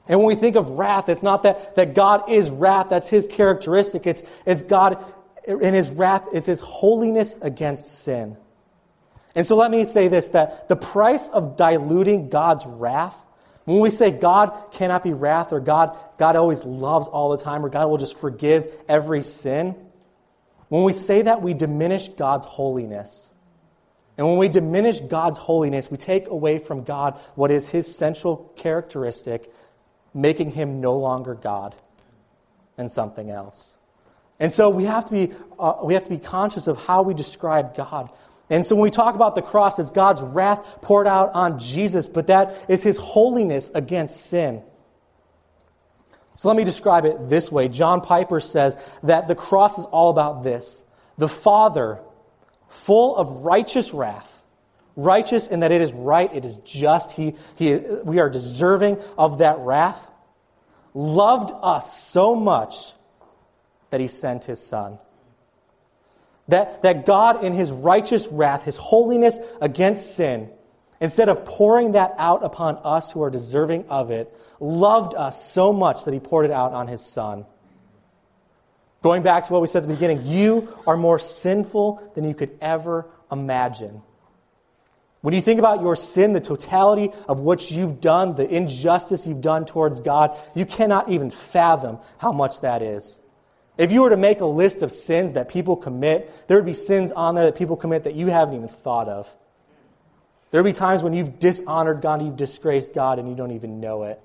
And 0.08 0.20
when 0.20 0.28
we 0.28 0.36
think 0.36 0.56
of 0.56 0.70
wrath, 0.70 1.10
it's 1.10 1.24
not 1.24 1.44
that, 1.44 1.76
that 1.76 1.96
God 1.96 2.30
is 2.30 2.52
wrath, 2.52 2.90
that's 2.90 3.10
his 3.10 3.28
characteristic. 3.28 4.06
It's, 4.06 4.24
it's 4.46 4.64
God 4.64 5.04
in 5.46 5.74
his 5.74 5.90
wrath, 5.90 6.28
it's 6.32 6.46
his 6.46 6.60
holiness 6.62 7.38
against 7.42 8.04
sin. 8.04 8.38
And 9.34 9.46
so 9.46 9.58
let 9.58 9.72
me 9.72 9.84
say 9.84 10.08
this 10.08 10.30
that 10.30 10.70
the 10.70 10.76
price 10.76 11.28
of 11.28 11.58
diluting 11.58 12.30
God's 12.30 12.66
wrath, 12.66 13.18
when 13.66 13.80
we 13.80 13.90
say 13.90 14.12
God 14.12 14.72
cannot 14.72 15.02
be 15.02 15.14
wrath 15.14 15.52
or 15.52 15.60
God, 15.60 15.98
God 16.18 16.36
always 16.36 16.64
loves 16.64 17.08
all 17.08 17.36
the 17.36 17.44
time 17.44 17.66
or 17.66 17.70
God 17.70 17.90
will 17.90 17.98
just 17.98 18.18
forgive 18.18 18.68
every 18.88 19.24
sin, 19.24 19.76
when 20.70 20.84
we 20.84 20.94
say 20.94 21.24
that, 21.24 21.42
we 21.42 21.56
diminish 21.56 22.10
God's 22.10 22.46
holiness. 22.46 23.32
And 24.18 24.28
when 24.28 24.38
we 24.38 24.48
diminish 24.48 25.00
God's 25.00 25.38
holiness, 25.38 25.92
we 25.92 25.98
take 25.98 26.28
away 26.28 26.60
from 26.60 26.84
God 26.84 27.20
what 27.36 27.52
is 27.52 27.68
his 27.68 27.94
central 27.94 28.52
characteristic, 28.56 29.52
making 30.14 30.52
him 30.52 30.80
no 30.80 30.98
longer 30.98 31.36
God 31.36 31.76
and 32.78 32.90
something 32.90 33.30
else. 33.30 33.78
And 34.40 34.52
so 34.52 34.70
we 34.70 34.86
have 34.86 35.06
to 35.06 35.14
be, 35.14 35.34
uh, 35.60 35.76
we 35.84 35.94
have 35.94 36.04
to 36.04 36.10
be 36.10 36.18
conscious 36.18 36.68
of 36.68 36.84
how 36.86 37.02
we 37.02 37.14
describe 37.14 37.76
God. 37.76 38.10
And 38.50 38.66
so 38.66 38.76
when 38.76 38.84
we 38.84 38.92
talk 38.92 39.16
about 39.16 39.36
the 39.36 39.42
cross, 39.42 39.80
it's 39.80 39.92
God's 39.92 40.22
wrath 40.22 40.82
poured 40.82 41.08
out 41.08 41.32
on 41.34 41.58
Jesus, 41.58 42.08
but 42.08 42.28
that 42.28 42.66
is 42.70 42.84
his 42.84 42.98
holiness 42.98 43.72
against 43.74 44.18
sin. 44.28 44.62
So 46.36 46.50
let 46.50 46.58
me 46.58 46.66
describe 46.66 47.06
it 47.06 47.30
this 47.30 47.52
way. 47.52 47.70
John 47.70 48.02
Piper 48.02 48.42
says 48.42 48.78
that 49.04 49.28
the 49.28 49.36
cross 49.36 49.78
is 49.78 49.86
all 49.86 50.10
about 50.10 50.44
this 50.44 50.84
the 51.18 51.30
Father, 51.30 52.02
full 52.68 53.16
of 53.16 53.30
righteous 53.46 53.94
wrath, 53.94 54.46
righteous 54.96 55.48
in 55.48 55.62
that 55.62 55.72
it 55.72 55.82
is 55.82 55.94
right, 55.94 56.34
it 56.34 56.46
is 56.46 56.58
just, 56.58 57.12
he, 57.12 57.36
he, 57.58 57.80
we 58.04 58.20
are 58.20 58.30
deserving 58.30 59.00
of 59.18 59.40
that 59.40 59.60
wrath, 59.60 60.08
loved 60.94 61.52
us 61.62 62.02
so 62.02 62.36
much 62.36 62.94
that 63.90 64.00
he 64.00 64.08
sent 64.08 64.46
his 64.46 64.60
Son. 64.60 64.98
That, 66.48 66.84
that 66.84 67.06
God, 67.06 67.44
in 67.44 67.54
his 67.54 67.72
righteous 67.72 68.28
wrath, 68.28 68.64
his 68.64 68.78
holiness 68.78 69.40
against 69.62 70.16
sin, 70.16 70.50
instead 71.02 71.30
of 71.30 71.44
pouring 71.46 71.94
that 71.94 72.14
out 72.18 72.44
upon 72.44 72.78
us 72.84 73.12
who 73.12 73.24
are 73.24 73.30
deserving 73.30 73.86
of 73.90 74.12
it, 74.12 74.34
loved 74.60 75.16
us 75.16 75.52
so 75.52 75.74
much 75.74 76.06
that 76.06 76.14
he 76.14 76.20
poured 76.20 76.46
it 76.46 76.52
out 76.52 76.72
on 76.72 76.88
his 76.88 77.02
Son. 77.02 77.46
Going 79.06 79.22
back 79.22 79.44
to 79.44 79.54
what 79.54 79.62
we 79.62 79.68
said 79.68 79.84
at 79.84 79.88
the 79.88 79.94
beginning, 79.94 80.26
you 80.26 80.68
are 80.88 80.98
more 80.98 81.20
sinful 81.20 82.12
than 82.16 82.24
you 82.24 82.34
could 82.34 82.58
ever 82.60 83.08
imagine. 83.32 84.02
When 85.22 85.36
you 85.36 85.42
think 85.42 85.60
about 85.60 85.84
your 85.84 85.96
sin, 85.96 86.34
the 86.34 86.42
totality 86.42 87.12
of 87.30 87.40
what 87.40 87.70
you've 87.70 88.02
done, 88.02 88.34
the 88.34 88.50
injustice 88.50 89.28
you've 89.28 89.42
done 89.42 89.68
towards 89.68 90.00
God, 90.00 90.36
you 90.56 90.66
cannot 90.66 91.08
even 91.10 91.30
fathom 91.30 92.00
how 92.18 92.32
much 92.32 92.62
that 92.62 92.82
is. 92.82 93.20
If 93.78 93.92
you 93.92 94.02
were 94.02 94.10
to 94.10 94.18
make 94.18 94.42
a 94.42 94.48
list 94.48 94.82
of 94.82 94.92
sins 94.92 95.34
that 95.34 95.50
people 95.50 95.76
commit, 95.76 96.48
there 96.48 96.58
would 96.58 96.66
be 96.66 96.74
sins 96.74 97.12
on 97.12 97.36
there 97.36 97.46
that 97.46 97.58
people 97.58 97.78
commit 97.78 98.06
that 98.06 98.16
you 98.16 98.26
haven't 98.26 98.56
even 98.56 98.68
thought 98.68 99.08
of. 99.08 99.32
There 100.50 100.64
would 100.64 100.68
be 100.68 100.74
times 100.74 101.04
when 101.04 101.14
you've 101.14 101.38
dishonored 101.38 102.02
God, 102.02 102.24
you've 102.24 102.38
disgraced 102.38 102.96
God, 102.96 103.20
and 103.20 103.30
you 103.30 103.36
don't 103.36 103.52
even 103.52 103.80
know 103.80 104.06
it. 104.06 104.20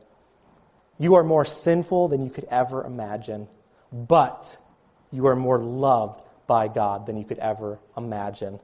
You 0.99 1.17
are 1.17 1.23
more 1.23 1.45
sinful 1.45 2.09
than 2.09 2.23
you 2.25 2.31
could 2.31 2.47
ever 2.51 2.83
imagine, 2.83 3.47
but 3.93 4.57
you 5.13 5.27
are 5.27 5.37
more 5.37 5.59
loved 5.59 6.21
by 6.47 6.69
God 6.69 7.07
than 7.07 7.17
you 7.17 7.25
could 7.25 7.39
ever 7.39 7.79
imagine. 7.97 8.61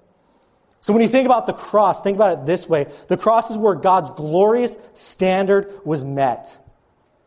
So 0.80 0.92
when 0.92 1.02
you 1.02 1.08
think 1.08 1.26
about 1.26 1.46
the 1.46 1.52
cross, 1.52 2.02
think 2.02 2.16
about 2.16 2.38
it 2.38 2.46
this 2.46 2.68
way 2.68 2.86
the 3.08 3.16
cross 3.16 3.50
is 3.50 3.58
where 3.58 3.74
God's 3.74 4.10
glorious 4.10 4.76
standard 4.94 5.80
was 5.84 6.04
met 6.04 6.58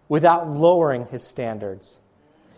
without 0.07 0.49
lowering 0.49 1.05
his 1.07 1.23
standards. 1.23 1.99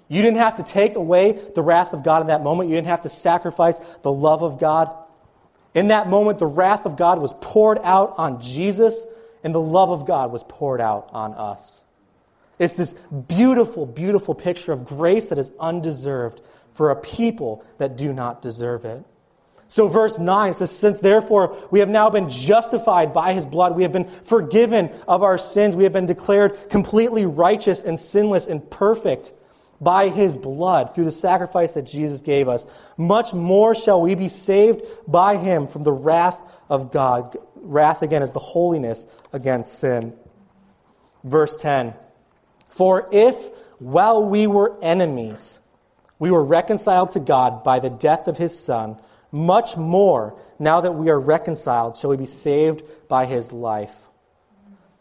You 0.08 0.22
didn't 0.22 0.40
have 0.40 0.56
to 0.56 0.64
take 0.64 0.96
away 0.96 1.40
the 1.56 1.62
wrath 1.62 1.94
of 1.94 2.04
God 2.04 2.22
in 2.22 2.28
that 2.28 2.44
moment. 2.44 2.70
You 2.70 2.76
didn't 2.76 2.88
have 2.88 3.02
to 3.02 3.10
sacrifice 3.10 3.80
the 4.02 4.12
love 4.12 4.44
of 4.44 4.60
God. 4.60 4.94
In 5.74 5.88
that 5.88 6.10
moment, 6.10 6.38
the 6.38 6.48
wrath 6.48 6.86
of 6.86 6.98
God 6.98 7.20
was 7.20 7.34
poured 7.40 7.80
out 7.84 8.16
on 8.18 8.42
Jesus, 8.42 9.06
and 9.44 9.56
the 9.56 9.62
love 9.62 9.90
of 9.90 10.06
God 10.06 10.32
was 10.32 10.44
poured 10.44 10.82
out 10.82 11.10
on 11.14 11.34
us. 11.34 11.84
It's 12.62 12.76
this 12.76 12.94
beautiful, 13.28 13.88
beautiful 13.88 14.36
picture 14.36 14.72
of 14.72 14.86
grace 14.86 15.30
that 15.30 15.40
is 15.40 15.52
undeserved 15.60 16.42
for 16.74 16.92
a 16.92 16.96
people 16.96 17.66
that 17.80 17.98
do 17.98 18.14
not 18.14 18.44
deserve 18.44 18.86
it. 18.86 19.04
So, 19.68 19.88
verse 19.88 20.20
9 20.20 20.54
says, 20.54 20.70
Since 20.70 21.00
therefore 21.00 21.58
we 21.72 21.80
have 21.80 21.90
now 21.90 22.12
been 22.12 22.30
justified 22.30 23.14
by 23.14 23.34
his 23.34 23.48
blood, 23.48 23.76
we 23.76 23.82
have 23.82 23.92
been 23.92 24.08
forgiven 24.08 24.92
of 25.08 25.24
our 25.24 25.40
sins, 25.40 25.76
we 25.76 25.86
have 25.86 25.94
been 25.94 26.06
declared 26.06 26.70
completely 26.70 27.26
righteous 27.26 27.82
and 27.82 28.00
sinless 28.00 28.46
and 28.46 28.70
perfect 28.70 29.34
by 29.80 30.10
his 30.10 30.38
blood 30.38 30.94
through 30.94 31.06
the 31.06 31.12
sacrifice 31.12 31.74
that 31.74 31.88
Jesus 31.88 32.22
gave 32.22 32.48
us, 32.48 32.68
much 32.96 33.34
more 33.34 33.74
shall 33.74 34.00
we 34.00 34.14
be 34.14 34.28
saved 34.28 34.84
by 35.08 35.36
him 35.36 35.68
from 35.68 35.82
the 35.82 35.92
wrath 35.92 36.40
of 36.70 36.92
God. 36.92 37.36
Wrath, 37.56 38.04
again, 38.04 38.22
is 38.22 38.34
the 38.34 38.40
holiness 38.40 39.08
against 39.34 39.80
sin. 39.80 40.14
Verse 41.24 41.58
10 41.58 41.96
For 42.72 43.08
if, 43.12 43.36
while 43.80 44.24
we 44.24 44.48
were 44.48 44.78
enemies, 44.82 45.60
we 46.18 46.32
were 46.32 46.44
reconciled 46.44 47.12
to 47.12 47.20
God 47.20 47.64
by 47.64 47.80
the 47.80 47.90
death 47.90 48.28
of 48.28 48.38
his 48.38 48.58
Son, 48.58 48.98
much 49.32 49.78
more, 49.78 50.38
now 50.60 50.82
that 50.82 50.94
we 50.94 51.10
are 51.10 51.20
reconciled, 51.20 51.96
shall 51.96 52.10
we 52.10 52.18
be 52.18 52.26
saved 52.26 52.84
by 53.08 53.26
his 53.26 53.52
life. 53.52 53.96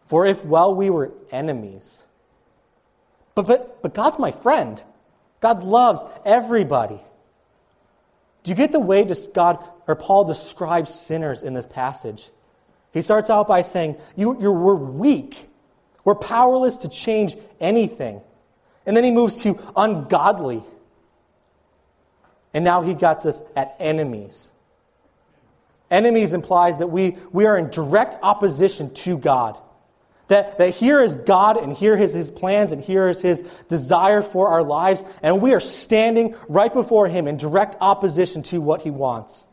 For 0.07 0.27
if 0.27 0.45
while 0.45 0.75
we 0.75 0.91
were 0.91 1.13
enemies, 1.31 2.05
but, 3.35 3.47
but, 3.47 3.83
but 3.83 3.95
God's 3.95 4.19
my 4.19 4.31
friend. 4.31 4.83
God 5.41 5.65
loves 5.65 6.05
everybody. 6.25 7.01
Do 8.43 8.51
you 8.51 8.55
get 8.55 8.73
the 8.73 8.81
way 8.81 9.09
God 9.33 9.65
or 9.87 9.97
Paul 9.97 10.25
describes 10.25 10.93
sinners 10.93 11.43
in 11.43 11.55
this 11.55 11.67
passage? 11.67 12.31
He 12.93 13.03
starts 13.03 13.31
out 13.31 13.47
by 13.47 13.63
saying, 13.63 13.97
you, 14.17 14.33
we're 14.33 14.75
weak. 14.75 15.50
We're 16.05 16.15
powerless 16.15 16.79
to 16.79 16.89
change 16.89 17.37
anything. 17.61 18.21
And 18.87 18.97
then 18.97 19.05
he 19.05 19.11
moves 19.11 19.37
to 19.43 19.59
ungodly. 19.77 20.63
And 22.55 22.65
now 22.65 22.83
he 22.83 22.95
gets 22.95 23.27
us 23.27 23.43
at 23.55 23.77
enemies. 23.79 24.53
Enemies 25.91 26.33
implies 26.33 26.79
that 26.79 26.87
we, 26.87 27.17
we 27.33 27.47
are 27.47 27.59
in 27.59 27.71
direct 27.71 28.17
opposition 28.23 28.95
to 28.95 29.19
God. 29.19 29.59
That, 30.29 30.59
that 30.59 30.71
here 30.71 31.03
is 31.03 31.17
God 31.17 31.57
and 31.57 31.73
here 31.73 31.97
is 31.97 32.15
his 32.15 32.31
plans 32.31 32.71
and 32.71 32.83
here 32.83 33.09
is 33.09 33.21
his 33.21 33.43
desire 33.69 34.23
for 34.23 34.49
our 34.49 34.63
lives, 34.63 35.03
and 35.23 35.43
we 35.43 35.55
are 35.55 35.61
standing 35.61 36.37
right 36.49 36.73
before 36.73 37.09
him 37.09 37.27
in 37.27 37.37
direct 37.37 37.77
opposition 37.81 38.43
to 38.45 38.61
what 38.61 38.83
he 38.83 38.91
wants. 38.91 39.49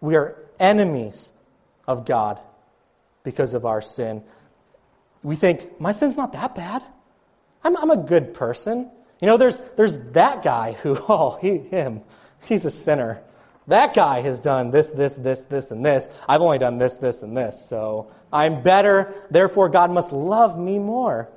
We 0.00 0.16
are 0.16 0.36
enemies 0.58 1.34
of 1.86 2.06
God 2.06 2.40
because 3.22 3.52
of 3.52 3.66
our 3.66 3.82
sin. 3.82 4.22
We 5.22 5.36
think, 5.36 5.80
my 5.80 5.92
sin's 5.92 6.16
not 6.16 6.32
that 6.32 6.54
bad. 6.54 6.82
I'm, 7.64 7.76
I'm 7.76 7.90
a 7.90 7.96
good 7.96 8.34
person. 8.34 8.90
You 9.20 9.26
know, 9.26 9.36
there's, 9.36 9.60
there's 9.76 9.98
that 10.12 10.42
guy 10.42 10.72
who, 10.72 10.96
oh, 11.08 11.38
he, 11.40 11.58
him, 11.58 12.02
he's 12.44 12.64
a 12.64 12.70
sinner. 12.70 13.22
That 13.66 13.92
guy 13.94 14.22
has 14.22 14.40
done 14.40 14.70
this, 14.70 14.90
this, 14.90 15.16
this, 15.16 15.44
this, 15.44 15.70
and 15.70 15.84
this. 15.84 16.08
I've 16.26 16.40
only 16.40 16.58
done 16.58 16.78
this, 16.78 16.96
this, 16.96 17.22
and 17.22 17.36
this. 17.36 17.66
So 17.68 18.10
I'm 18.32 18.62
better. 18.62 19.14
Therefore, 19.30 19.68
God 19.68 19.90
must 19.90 20.10
love 20.10 20.58
me 20.58 20.78
more. 20.78 21.28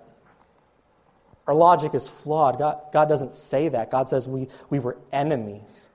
Our 1.46 1.54
logic 1.54 1.94
is 1.94 2.08
flawed. 2.08 2.58
God, 2.58 2.80
God 2.94 3.10
doesn't 3.10 3.34
say 3.34 3.68
that. 3.70 3.92
God 3.92 4.08
says 4.08 4.28
we, 4.28 4.48
we 4.70 4.80
were 4.80 4.98
enemies. 5.12 5.90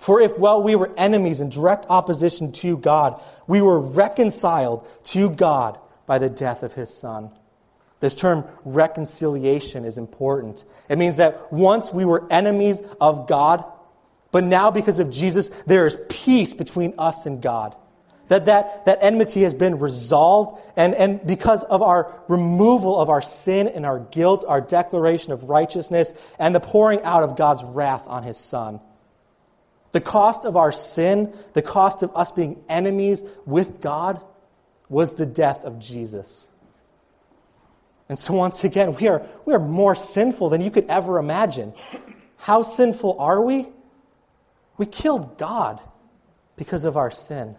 For 0.00 0.20
if 0.20 0.36
while 0.36 0.60
we 0.60 0.74
were 0.74 0.92
enemies 0.96 1.40
in 1.40 1.48
direct 1.48 1.86
opposition 1.88 2.50
to 2.52 2.76
God, 2.76 3.22
we 3.46 3.62
were 3.62 3.78
reconciled 3.78 4.84
to 5.04 5.30
God 5.30 5.78
by 6.12 6.18
the 6.18 6.28
death 6.28 6.62
of 6.62 6.74
his 6.74 6.92
Son. 6.92 7.30
This 8.00 8.14
term 8.14 8.44
reconciliation 8.66 9.86
is 9.86 9.96
important. 9.96 10.66
It 10.90 10.98
means 10.98 11.16
that 11.16 11.50
once 11.50 11.90
we 11.90 12.04
were 12.04 12.30
enemies 12.30 12.82
of 13.00 13.26
God, 13.26 13.64
but 14.30 14.44
now, 14.44 14.70
because 14.70 14.98
of 14.98 15.08
Jesus, 15.08 15.48
there 15.66 15.86
is 15.86 15.96
peace 16.10 16.52
between 16.52 16.92
us 16.98 17.24
and 17.24 17.40
God. 17.40 17.74
That, 18.28 18.44
that, 18.44 18.84
that 18.84 18.98
enmity 19.00 19.40
has 19.44 19.54
been 19.54 19.78
resolved, 19.78 20.60
and, 20.76 20.94
and 20.94 21.26
because 21.26 21.62
of 21.62 21.80
our 21.80 22.22
removal 22.28 23.00
of 23.00 23.08
our 23.08 23.22
sin 23.22 23.66
and 23.66 23.86
our 23.86 23.98
guilt, 23.98 24.44
our 24.46 24.60
declaration 24.60 25.32
of 25.32 25.44
righteousness, 25.44 26.12
and 26.38 26.54
the 26.54 26.60
pouring 26.60 27.00
out 27.04 27.22
of 27.22 27.38
God's 27.38 27.64
wrath 27.64 28.06
on 28.06 28.22
his 28.22 28.36
Son. 28.36 28.80
The 29.92 30.02
cost 30.02 30.44
of 30.44 30.58
our 30.58 30.72
sin, 30.72 31.34
the 31.54 31.62
cost 31.62 32.02
of 32.02 32.14
us 32.14 32.32
being 32.32 32.62
enemies 32.68 33.24
with 33.46 33.80
God, 33.80 34.22
was 34.92 35.14
the 35.14 35.24
death 35.24 35.64
of 35.64 35.78
Jesus. 35.78 36.50
And 38.10 38.18
so, 38.18 38.34
once 38.34 38.62
again, 38.62 38.94
we 38.94 39.08
are, 39.08 39.26
we 39.46 39.54
are 39.54 39.58
more 39.58 39.94
sinful 39.94 40.50
than 40.50 40.60
you 40.60 40.70
could 40.70 40.84
ever 40.90 41.18
imagine. 41.18 41.72
How 42.36 42.62
sinful 42.62 43.16
are 43.18 43.40
we? 43.40 43.68
We 44.76 44.84
killed 44.84 45.38
God 45.38 45.80
because 46.56 46.84
of 46.84 46.98
our 46.98 47.10
sin. 47.10 47.56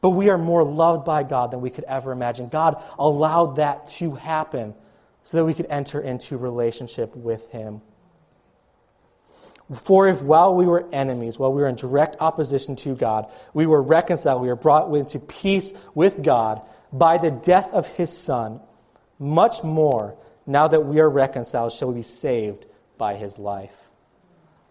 But 0.00 0.10
we 0.10 0.30
are 0.30 0.38
more 0.38 0.64
loved 0.64 1.04
by 1.04 1.22
God 1.22 1.50
than 1.50 1.60
we 1.60 1.68
could 1.68 1.84
ever 1.84 2.12
imagine. 2.12 2.48
God 2.48 2.82
allowed 2.98 3.56
that 3.56 3.84
to 3.98 4.14
happen 4.14 4.74
so 5.22 5.36
that 5.36 5.44
we 5.44 5.52
could 5.52 5.66
enter 5.68 6.00
into 6.00 6.38
relationship 6.38 7.14
with 7.14 7.50
Him. 7.50 7.82
For 9.74 10.08
if 10.08 10.22
while 10.22 10.54
we 10.54 10.66
were 10.66 10.88
enemies, 10.92 11.38
while 11.38 11.52
we 11.52 11.62
were 11.62 11.68
in 11.68 11.76
direct 11.76 12.16
opposition 12.20 12.74
to 12.76 12.96
God, 12.96 13.30
we 13.54 13.66
were 13.66 13.82
reconciled, 13.82 14.42
we 14.42 14.48
were 14.48 14.56
brought 14.56 14.92
into 14.94 15.20
peace 15.20 15.72
with 15.94 16.22
God 16.22 16.60
by 16.92 17.18
the 17.18 17.30
death 17.30 17.70
of 17.72 17.86
his 17.86 18.16
Son, 18.16 18.60
much 19.18 19.62
more, 19.62 20.16
now 20.46 20.66
that 20.66 20.86
we 20.86 20.98
are 20.98 21.08
reconciled, 21.08 21.72
shall 21.72 21.88
we 21.88 21.96
be 21.96 22.02
saved 22.02 22.66
by 22.98 23.14
his 23.14 23.38
life. 23.38 23.88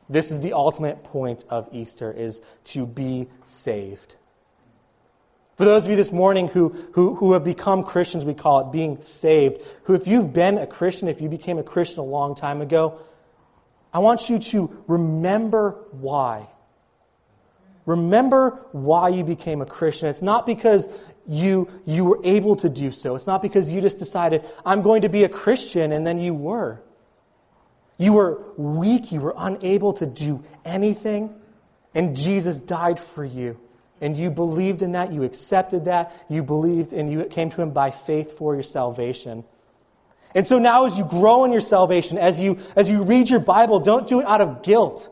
This 0.10 0.32
is 0.32 0.42
the 0.42 0.54
ultimate 0.54 1.04
point 1.04 1.46
of 1.50 1.70
Easter, 1.72 2.12
is 2.12 2.42
to 2.66 2.86
be 2.86 3.30
saved. 3.44 4.16
For 5.56 5.66
those 5.66 5.86
of 5.86 5.92
you 5.92 5.98
this 5.98 6.12
morning 6.12 6.48
who, 6.48 6.70
who, 6.94 7.16
who 7.16 7.34
have 7.34 7.44
become 7.44 7.84
Christians, 7.84 8.26
we 8.26 8.34
call 8.34 8.62
it 8.62 8.72
being 8.72 9.02
saved, 9.02 9.62
who, 9.84 9.94
if 9.94 10.08
you've 10.08 10.34
been 10.34 10.58
a 10.58 10.68
Christian, 10.68 11.08
if 11.08 11.22
you 11.22 11.30
became 11.30 11.58
a 11.58 11.64
Christian 11.64 12.00
a 12.00 12.04
long 12.04 12.34
time 12.34 12.62
ago, 12.62 13.00
I 13.94 14.00
want 14.00 14.30
you 14.30 14.40
to 14.40 14.84
remember 14.88 15.84
why. 15.92 16.48
Remember 17.86 18.66
why 18.72 19.10
you 19.10 19.24
became 19.24 19.62
a 19.62 19.66
Christian. 19.66 20.10
It's 20.10 20.22
not 20.22 20.46
because 20.46 20.88
you, 21.26 21.68
you 21.86 22.06
were 22.06 22.20
able 22.24 22.56
to 22.58 22.70
do 22.70 22.92
so. 22.92 23.16
It's 23.16 23.26
not 23.26 23.42
because 23.42 23.74
you 23.74 23.82
just 23.82 23.98
decided, 23.98 24.46
I'm 24.64 24.84
going 24.84 25.02
to 25.02 25.10
be 25.10 25.24
a 25.24 25.30
Christian, 25.30 25.92
and 25.92 26.06
then 26.06 26.20
you 26.20 26.34
were. 26.36 26.84
You 27.98 28.14
were 28.14 28.44
weak. 28.58 29.12
You 29.12 29.22
were 29.22 29.34
unable 29.36 29.94
to 29.94 30.06
do 30.06 30.44
anything, 30.64 31.34
and 31.96 32.16
Jesus 32.16 32.60
died 32.60 33.00
for 33.00 33.26
you. 33.26 33.60
And 34.02 34.16
you 34.16 34.30
believed 34.30 34.82
in 34.82 34.94
that. 34.94 35.12
You 35.12 35.24
accepted 35.24 35.86
that. 35.86 36.14
You 36.30 36.44
believed, 36.44 36.94
and 36.94 37.12
you 37.12 37.26
came 37.26 37.50
to 37.50 37.62
Him 37.62 37.72
by 37.72 37.92
faith 37.92 38.38
for 38.38 38.54
your 38.54 38.64
salvation. 38.64 39.44
And 40.36 40.46
so 40.46 40.60
now, 40.60 40.86
as 40.86 40.98
you 40.98 41.06
grow 41.06 41.44
in 41.44 41.52
your 41.52 41.62
salvation, 41.62 42.18
as 42.18 42.40
you, 42.40 42.60
as 42.76 42.90
you 42.90 43.04
read 43.04 43.30
your 43.30 43.40
Bible, 43.40 43.80
don't 43.80 44.08
do 44.08 44.20
it 44.20 44.28
out 44.28 44.42
of 44.42 44.62
guilt. 44.62 45.10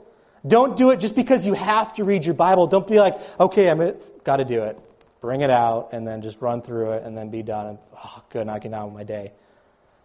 Don't 0.47 0.77
do 0.77 0.91
it 0.91 0.99
just 0.99 1.15
because 1.15 1.45
you 1.45 1.53
have 1.53 1.93
to 1.93 2.03
read 2.03 2.25
your 2.25 2.35
Bible. 2.35 2.67
Don't 2.67 2.87
be 2.87 2.99
like, 2.99 3.19
okay, 3.39 3.69
I'm 3.69 3.95
got 4.23 4.37
to 4.37 4.45
do 4.45 4.63
it. 4.63 4.79
Bring 5.19 5.41
it 5.41 5.49
out 5.49 5.89
and 5.93 6.07
then 6.07 6.21
just 6.21 6.39
run 6.41 6.61
through 6.61 6.91
it 6.91 7.03
and 7.03 7.17
then 7.17 7.29
be 7.29 7.41
done. 7.41 7.65
And, 7.67 7.77
oh, 7.95 8.23
good, 8.29 8.47
I 8.47 8.59
can 8.59 8.71
now 8.71 8.87
my 8.87 9.03
day. 9.03 9.31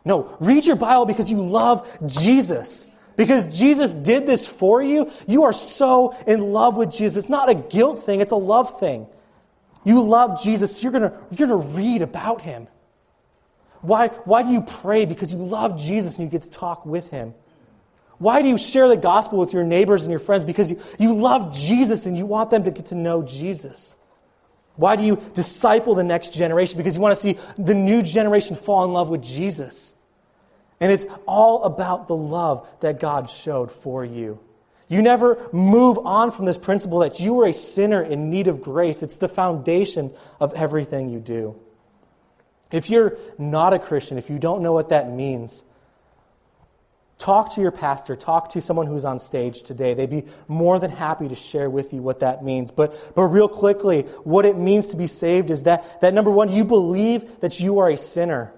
No, 0.05 0.37
read 0.41 0.65
your 0.65 0.77
Bible 0.77 1.05
because 1.05 1.31
you 1.31 1.43
love 1.43 1.99
Jesus. 2.07 2.87
Because 3.15 3.47
Jesus 3.47 3.95
did 3.95 4.27
this 4.27 4.49
for 4.49 4.83
you. 4.83 5.11
You 5.29 5.45
are 5.45 5.53
so 5.53 6.17
in 6.27 6.53
love 6.53 6.77
with 6.77 6.91
Jesus. 6.91 7.17
It's 7.25 7.29
not 7.29 7.51
a 7.51 7.55
guilt 7.55 8.05
thing, 8.05 8.21
it's 8.21 8.33
a 8.33 8.37
love 8.37 8.81
thing. 8.81 9.07
You 9.85 10.03
love 10.03 10.43
Jesus. 10.43 10.83
You're 10.83 10.93
going 10.93 11.13
you're 11.31 11.49
going 11.49 11.61
to 11.61 11.69
read 11.77 12.03
about 12.03 12.41
him. 12.41 12.69
Why, 13.83 14.09
why 14.09 14.43
do 14.43 14.49
you 14.49 14.63
pray? 14.63 15.05
Because 15.05 15.33
you 15.33 15.39
love 15.39 15.79
Jesus 15.79 16.19
and 16.19 16.27
you 16.27 16.31
get 16.31 16.43
to 16.43 16.51
talk 16.51 16.87
with 16.87 17.11
him. 17.11 17.35
Why 18.19 18.41
do 18.41 18.49
you 18.49 18.57
share 18.57 18.89
the 18.89 18.97
gospel 18.97 19.39
with 19.39 19.53
your 19.53 19.65
neighbors 19.65 20.05
and 20.05 20.11
your 20.11 20.21
friends? 20.21 20.45
Because 20.45 20.71
you, 20.71 20.81
you 20.99 21.15
love 21.15 21.53
Jesus 21.53 22.07
and 22.07 22.17
you 22.17 22.25
want 22.25 22.51
them 22.51 22.63
to 22.65 22.71
get 22.71 22.87
to 22.87 22.95
know 22.95 23.23
Jesus. 23.23 23.97
Why 24.77 24.95
do 24.95 25.03
you 25.03 25.21
disciple 25.35 25.95
the 25.95 26.05
next 26.05 26.33
generation? 26.33 26.79
Because 26.79 26.95
you 26.95 27.03
want 27.03 27.17
to 27.17 27.21
see 27.21 27.39
the 27.59 27.75
new 27.75 28.01
generation 28.01 28.55
fall 28.55 28.85
in 28.85 28.93
love 28.93 29.11
with 29.11 29.23
Jesus. 29.23 29.95
And 30.81 30.93
it's 30.93 31.05
all 31.27 31.65
about 31.65 32.07
the 32.07 32.17
love 32.17 32.67
that 32.81 33.01
God 33.01 33.29
showed 33.29 33.73
for 33.73 34.05
you. 34.05 34.39
You 34.89 35.03
never 35.03 35.49
move 35.53 35.99
on 35.99 36.31
from 36.31 36.45
this 36.45 36.59
principle 36.59 37.01
that 37.01 37.19
you 37.19 37.41
are 37.41 37.49
a 37.49 37.53
sinner 37.53 38.03
in 38.03 38.31
need 38.31 38.47
of 38.47 38.63
grace. 38.63 39.03
It's 39.03 39.17
the 39.17 39.29
foundation 39.29 40.13
of 40.39 40.53
everything 40.55 41.09
you 41.09 41.19
do. 41.19 41.59
If 42.73 42.91
you're 42.91 43.19
not 43.39 43.75
a 43.75 43.79
Christian, 43.79 44.19
if 44.19 44.31
you 44.31 44.39
don't 44.39 44.63
know 44.63 44.73
what 44.73 44.89
that 44.89 45.11
means, 45.11 45.63
talk 47.19 47.55
to 47.55 47.61
your 47.61 47.71
pastor, 47.71 48.17
talk 48.17 48.49
to 48.51 48.61
someone 48.61 48.87
who's 48.87 49.05
on 49.05 49.19
stage 49.19 49.63
today. 49.63 49.95
They'd 49.95 50.11
be 50.11 50.25
more 50.49 50.81
than 50.81 50.91
happy 50.91 51.29
to 51.29 51.35
share 51.35 51.71
with 51.71 51.93
you 51.93 52.03
what 52.03 52.21
that 52.21 52.43
means. 52.43 52.71
But, 52.71 53.15
but 53.15 53.23
real 53.25 53.49
quickly, 53.49 54.03
what 54.25 54.45
it 54.45 54.57
means 54.57 54.89
to 54.89 54.97
be 54.97 55.07
saved 55.07 55.51
is 55.51 55.65
that, 55.65 56.01
that 56.01 56.15
number 56.15 56.31
one, 56.31 56.51
you 56.51 56.65
believe 56.65 57.41
that 57.41 57.61
you 57.61 57.79
are 57.79 57.91
a 57.91 57.97
sinner. 57.97 58.53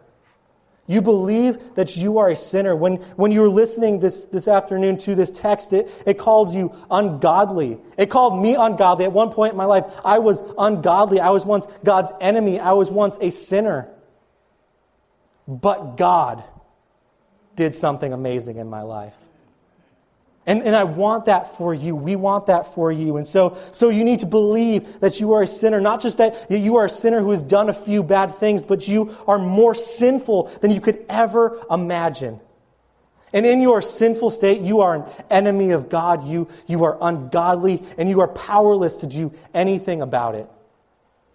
You 0.86 1.00
believe 1.00 1.74
that 1.76 1.96
you 1.96 2.18
are 2.18 2.28
a 2.28 2.36
sinner. 2.36 2.76
When, 2.76 2.96
when 3.16 3.32
you 3.32 3.40
were 3.40 3.48
listening 3.48 4.00
this, 4.00 4.24
this 4.24 4.46
afternoon 4.46 4.98
to 4.98 5.14
this 5.14 5.30
text, 5.30 5.72
it, 5.72 5.90
it 6.06 6.18
calls 6.18 6.54
you 6.54 6.74
ungodly. 6.90 7.78
It 7.96 8.10
called 8.10 8.40
me 8.40 8.54
ungodly. 8.54 9.06
At 9.06 9.12
one 9.12 9.30
point 9.30 9.52
in 9.52 9.56
my 9.56 9.64
life, 9.64 9.84
I 10.04 10.18
was 10.18 10.42
ungodly. 10.58 11.20
I 11.20 11.30
was 11.30 11.44
once 11.46 11.66
God's 11.84 12.12
enemy. 12.20 12.60
I 12.60 12.72
was 12.72 12.90
once 12.90 13.16
a 13.20 13.30
sinner. 13.30 13.93
But 15.46 15.96
God 15.96 16.42
did 17.56 17.74
something 17.74 18.12
amazing 18.12 18.56
in 18.56 18.68
my 18.68 18.82
life. 18.82 19.16
And, 20.46 20.62
and 20.62 20.76
I 20.76 20.84
want 20.84 21.26
that 21.26 21.56
for 21.56 21.72
you. 21.72 21.96
We 21.96 22.16
want 22.16 22.46
that 22.46 22.74
for 22.74 22.92
you. 22.92 23.16
And 23.16 23.26
so, 23.26 23.56
so 23.72 23.88
you 23.88 24.04
need 24.04 24.20
to 24.20 24.26
believe 24.26 25.00
that 25.00 25.18
you 25.18 25.32
are 25.32 25.42
a 25.42 25.46
sinner. 25.46 25.80
Not 25.80 26.02
just 26.02 26.18
that 26.18 26.50
you 26.50 26.76
are 26.76 26.86
a 26.86 26.90
sinner 26.90 27.20
who 27.20 27.30
has 27.30 27.42
done 27.42 27.70
a 27.70 27.74
few 27.74 28.02
bad 28.02 28.34
things, 28.34 28.66
but 28.66 28.86
you 28.86 29.14
are 29.26 29.38
more 29.38 29.74
sinful 29.74 30.44
than 30.60 30.70
you 30.70 30.82
could 30.82 31.04
ever 31.08 31.60
imagine. 31.70 32.40
And 33.32 33.46
in 33.46 33.62
your 33.62 33.80
sinful 33.80 34.30
state, 34.30 34.60
you 34.60 34.82
are 34.82 34.96
an 34.96 35.12
enemy 35.30 35.70
of 35.70 35.88
God. 35.88 36.26
You, 36.26 36.48
you 36.66 36.84
are 36.84 36.98
ungodly, 37.00 37.82
and 37.96 38.08
you 38.08 38.20
are 38.20 38.28
powerless 38.28 38.96
to 38.96 39.06
do 39.06 39.32
anything 39.54 40.02
about 40.02 40.34
it. 40.34 40.48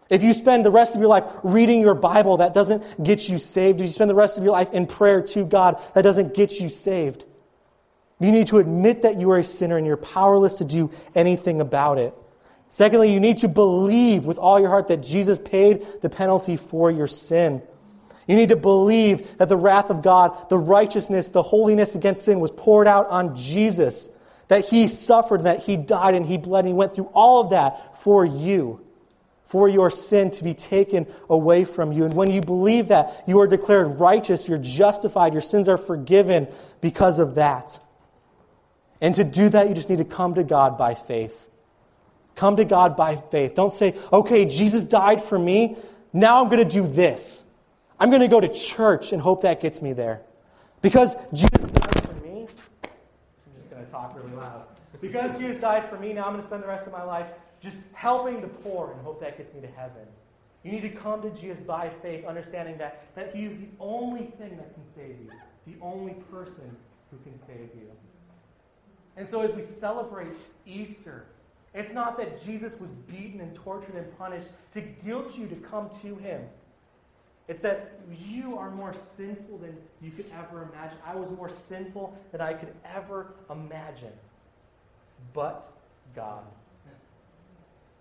If 0.09 0.23
you 0.23 0.33
spend 0.33 0.65
the 0.65 0.71
rest 0.71 0.95
of 0.95 1.01
your 1.01 1.09
life 1.09 1.25
reading 1.43 1.81
your 1.81 1.93
Bible, 1.93 2.37
that 2.37 2.53
doesn't 2.53 3.03
get 3.03 3.29
you 3.29 3.37
saved. 3.37 3.79
If 3.79 3.85
you 3.85 3.91
spend 3.91 4.09
the 4.09 4.15
rest 4.15 4.37
of 4.37 4.43
your 4.43 4.53
life 4.53 4.73
in 4.73 4.87
prayer 4.87 5.21
to 5.21 5.45
God, 5.45 5.81
that 5.93 6.01
doesn't 6.01 6.33
get 6.33 6.59
you 6.59 6.67
saved. 6.67 7.25
You 8.19 8.31
need 8.31 8.47
to 8.47 8.57
admit 8.57 9.03
that 9.03 9.19
you 9.19 9.29
are 9.31 9.39
a 9.39 9.43
sinner 9.43 9.77
and 9.77 9.85
you're 9.85 9.97
powerless 9.97 10.57
to 10.57 10.65
do 10.65 10.89
anything 11.13 11.61
about 11.61 11.99
it. 11.99 12.13
Secondly, 12.69 13.13
you 13.13 13.19
need 13.19 13.39
to 13.39 13.47
believe 13.47 14.25
with 14.25 14.39
all 14.39 14.59
your 14.59 14.69
heart 14.69 14.87
that 14.87 14.97
Jesus 14.97 15.39
paid 15.39 15.85
the 16.01 16.09
penalty 16.09 16.55
for 16.55 16.89
your 16.89 17.07
sin. 17.07 17.61
You 18.27 18.35
need 18.35 18.49
to 18.49 18.55
believe 18.55 19.37
that 19.37 19.49
the 19.49 19.57
wrath 19.57 19.89
of 19.89 20.01
God, 20.01 20.49
the 20.49 20.57
righteousness, 20.57 21.29
the 21.29 21.41
holiness 21.41 21.95
against 21.95 22.25
sin 22.25 22.39
was 22.39 22.51
poured 22.51 22.87
out 22.87 23.07
on 23.09 23.35
Jesus, 23.35 24.09
that 24.49 24.65
he 24.65 24.87
suffered, 24.87 25.43
that 25.43 25.61
he 25.61 25.77
died, 25.77 26.13
and 26.13 26.25
he 26.25 26.37
bled, 26.37 26.65
and 26.65 26.69
he 26.69 26.73
went 26.73 26.93
through 26.93 27.09
all 27.13 27.41
of 27.41 27.51
that 27.51 27.97
for 27.97 28.25
you 28.25 28.85
for 29.49 29.67
your 29.67 29.89
sin 29.89 30.29
to 30.29 30.43
be 30.43 30.53
taken 30.53 31.07
away 31.27 31.65
from 31.65 31.91
you. 31.91 32.05
And 32.05 32.13
when 32.13 32.29
you 32.29 32.39
believe 32.39 32.89
that, 32.89 33.23
you 33.25 33.39
are 33.39 33.47
declared 33.47 33.99
righteous, 33.99 34.47
you're 34.47 34.59
justified, 34.59 35.33
your 35.33 35.41
sins 35.41 35.67
are 35.67 35.77
forgiven 35.77 36.47
because 36.81 37.17
of 37.17 37.33
that. 37.33 37.83
And 39.01 39.15
to 39.15 39.23
do 39.23 39.49
that, 39.49 39.67
you 39.67 39.73
just 39.73 39.89
need 39.89 39.97
to 39.97 40.05
come 40.05 40.35
to 40.35 40.43
God 40.43 40.77
by 40.77 40.93
faith. 40.93 41.49
Come 42.35 42.57
to 42.57 42.63
God 42.63 42.95
by 42.95 43.15
faith. 43.15 43.55
Don't 43.55 43.73
say, 43.73 43.97
okay, 44.13 44.45
Jesus 44.45 44.85
died 44.85 45.23
for 45.23 45.39
me. 45.39 45.77
Now 46.13 46.43
I'm 46.43 46.49
going 46.49 46.63
to 46.63 46.73
do 46.81 46.87
this. 46.87 47.43
I'm 47.99 48.11
going 48.11 48.21
to 48.21 48.27
go 48.27 48.39
to 48.39 48.53
church 48.53 49.13
and 49.13 49.19
hope 49.19 49.41
that 49.41 49.61
gets 49.61 49.81
me 49.81 49.93
there. 49.93 50.21
Because 50.83 51.15
Jesus 51.33 51.49
died 51.49 52.03
for 52.03 52.13
me. 52.23 52.41
I'm 52.41 52.45
just 52.45 53.69
going 53.71 53.83
to 53.83 53.91
talk 53.91 54.15
really 54.15 54.35
loud. 54.35 54.65
Because 55.01 55.35
Jesus 55.39 55.59
died 55.59 55.89
for 55.89 55.97
me, 55.97 56.13
now 56.13 56.25
I'm 56.25 56.33
going 56.33 56.41
to 56.41 56.47
spend 56.47 56.61
the 56.61 56.67
rest 56.67 56.85
of 56.85 56.91
my 56.91 57.03
life 57.03 57.25
just 57.61 57.75
helping 57.93 58.41
the 58.41 58.47
poor 58.47 58.91
and 58.91 59.01
hope 59.01 59.19
that 59.21 59.37
gets 59.37 59.53
me 59.53 59.61
to 59.61 59.67
heaven. 59.67 60.05
You 60.63 60.71
need 60.71 60.81
to 60.81 60.89
come 60.89 61.21
to 61.21 61.29
Jesus 61.29 61.59
by 61.59 61.89
faith, 62.01 62.25
understanding 62.25 62.77
that, 62.77 63.15
that 63.15 63.35
He 63.35 63.45
is 63.45 63.57
the 63.57 63.69
only 63.79 64.25
thing 64.37 64.57
that 64.57 64.73
can 64.73 64.83
save 64.95 65.15
you, 65.23 65.31
the 65.65 65.81
only 65.81 66.13
person 66.31 66.75
who 67.11 67.17
can 67.23 67.39
save 67.47 67.69
you. 67.75 67.89
And 69.17 69.27
so 69.29 69.41
as 69.41 69.53
we 69.55 69.63
celebrate 69.63 70.35
Easter, 70.65 71.25
it's 71.73 71.93
not 71.93 72.17
that 72.17 72.43
Jesus 72.43 72.79
was 72.79 72.89
beaten 72.89 73.41
and 73.41 73.55
tortured 73.55 73.95
and 73.95 74.17
punished 74.17 74.47
to 74.73 74.81
guilt 74.81 75.37
you 75.37 75.47
to 75.47 75.55
come 75.55 75.89
to 76.01 76.15
Him. 76.15 76.41
It's 77.47 77.61
that 77.61 77.99
you 78.15 78.57
are 78.57 78.69
more 78.69 78.93
sinful 79.17 79.57
than 79.57 79.75
you 80.01 80.11
could 80.11 80.25
ever 80.37 80.69
imagine. 80.71 80.97
I 81.05 81.15
was 81.15 81.29
more 81.31 81.49
sinful 81.49 82.15
than 82.31 82.41
I 82.41 82.53
could 82.53 82.73
ever 82.85 83.33
imagine. 83.49 84.13
But 85.33 85.65
God. 86.15 86.43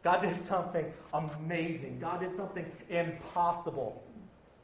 God 0.03 0.23
did 0.23 0.45
something 0.47 0.93
amazing. 1.13 1.99
God 2.01 2.21
did 2.21 2.37
something 2.37 2.65
impossible. 2.89 4.03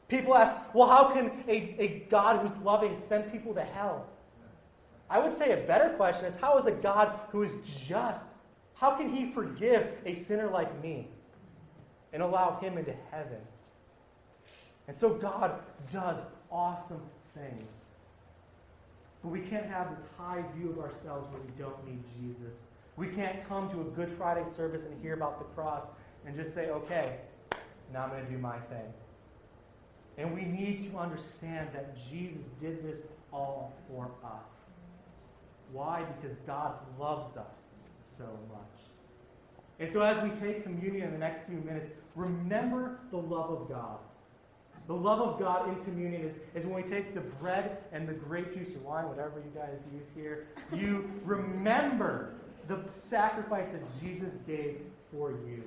People 0.07 0.35
ask, 0.35 0.55
well, 0.73 0.87
how 0.87 1.13
can 1.13 1.31
a, 1.47 1.75
a 1.79 1.87
God 2.09 2.45
who's 2.45 2.55
loving 2.63 2.97
send 3.07 3.31
people 3.31 3.53
to 3.53 3.63
hell? 3.63 4.07
I 5.09 5.19
would 5.19 5.37
say 5.37 5.51
a 5.51 5.67
better 5.67 5.89
question 5.95 6.25
is 6.25 6.35
how 6.35 6.57
is 6.57 6.65
a 6.65 6.71
God 6.71 7.19
who 7.29 7.43
is 7.43 7.51
just, 7.87 8.27
how 8.75 8.91
can 8.91 9.09
he 9.09 9.31
forgive 9.31 9.87
a 10.05 10.13
sinner 10.13 10.47
like 10.47 10.81
me 10.81 11.07
and 12.13 12.21
allow 12.21 12.59
him 12.59 12.77
into 12.77 12.93
heaven? 13.11 13.39
And 14.87 14.95
so 14.97 15.09
God 15.09 15.59
does 15.91 16.17
awesome 16.51 17.01
things. 17.33 17.69
But 19.23 19.29
we 19.29 19.39
can't 19.39 19.65
have 19.65 19.89
this 19.89 20.05
high 20.17 20.43
view 20.55 20.69
of 20.69 20.79
ourselves 20.79 21.27
where 21.31 21.41
we 21.41 21.51
don't 21.57 21.85
need 21.85 22.03
Jesus. 22.19 22.53
We 22.97 23.07
can't 23.07 23.47
come 23.47 23.69
to 23.71 23.81
a 23.81 23.83
Good 23.83 24.15
Friday 24.17 24.45
service 24.55 24.83
and 24.85 25.01
hear 25.01 25.13
about 25.13 25.39
the 25.39 25.45
cross 25.53 25.83
and 26.25 26.35
just 26.35 26.53
say, 26.53 26.69
okay, 26.69 27.17
now 27.93 28.03
I'm 28.03 28.09
going 28.09 28.25
to 28.25 28.31
do 28.31 28.37
my 28.37 28.57
thing. 28.57 28.93
And 30.17 30.33
we 30.33 30.45
need 30.45 30.89
to 30.91 30.97
understand 30.97 31.69
that 31.73 31.95
Jesus 32.09 32.43
did 32.61 32.83
this 32.83 32.99
all 33.33 33.73
for 33.89 34.09
us. 34.23 34.43
Why? 35.73 36.05
Because 36.21 36.37
God 36.47 36.75
loves 36.97 37.35
us 37.35 37.55
so 38.17 38.25
much. 38.49 38.61
And 39.79 39.91
so, 39.91 40.01
as 40.01 40.23
we 40.23 40.29
take 40.39 40.63
communion 40.63 41.07
in 41.07 41.11
the 41.11 41.17
next 41.17 41.47
few 41.47 41.57
minutes, 41.57 41.89
remember 42.15 42.99
the 43.11 43.17
love 43.17 43.51
of 43.51 43.67
God. 43.67 43.97
The 44.87 44.93
love 44.93 45.19
of 45.19 45.39
God 45.39 45.67
in 45.67 45.83
communion 45.83 46.21
is, 46.21 46.35
is 46.53 46.63
when 46.65 46.75
we 46.75 46.83
take 46.83 47.13
the 47.13 47.21
bread 47.21 47.79
and 47.91 48.07
the 48.07 48.13
grape 48.13 48.53
juice 48.53 48.73
or 48.75 48.79
wine, 48.87 49.09
whatever 49.09 49.39
you 49.39 49.51
guys 49.53 49.75
use 49.91 50.05
here, 50.15 50.47
you 50.71 51.09
remember 51.25 52.35
the 52.67 52.79
sacrifice 53.09 53.67
that 53.71 53.81
Jesus 54.01 54.33
gave 54.47 54.79
for 55.11 55.31
you. 55.31 55.63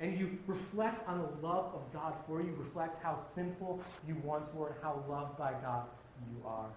And 0.00 0.18
you 0.18 0.38
reflect 0.46 1.08
on 1.08 1.18
the 1.18 1.46
love 1.46 1.72
of 1.74 1.80
God 1.92 2.14
for 2.26 2.42
you, 2.42 2.54
reflect 2.58 3.02
how 3.02 3.18
sinful 3.34 3.80
you 4.06 4.16
once 4.22 4.48
were 4.54 4.68
and 4.68 4.76
how 4.82 5.02
loved 5.08 5.38
by 5.38 5.52
God 5.62 5.86
you 6.30 6.46
are. 6.46 6.68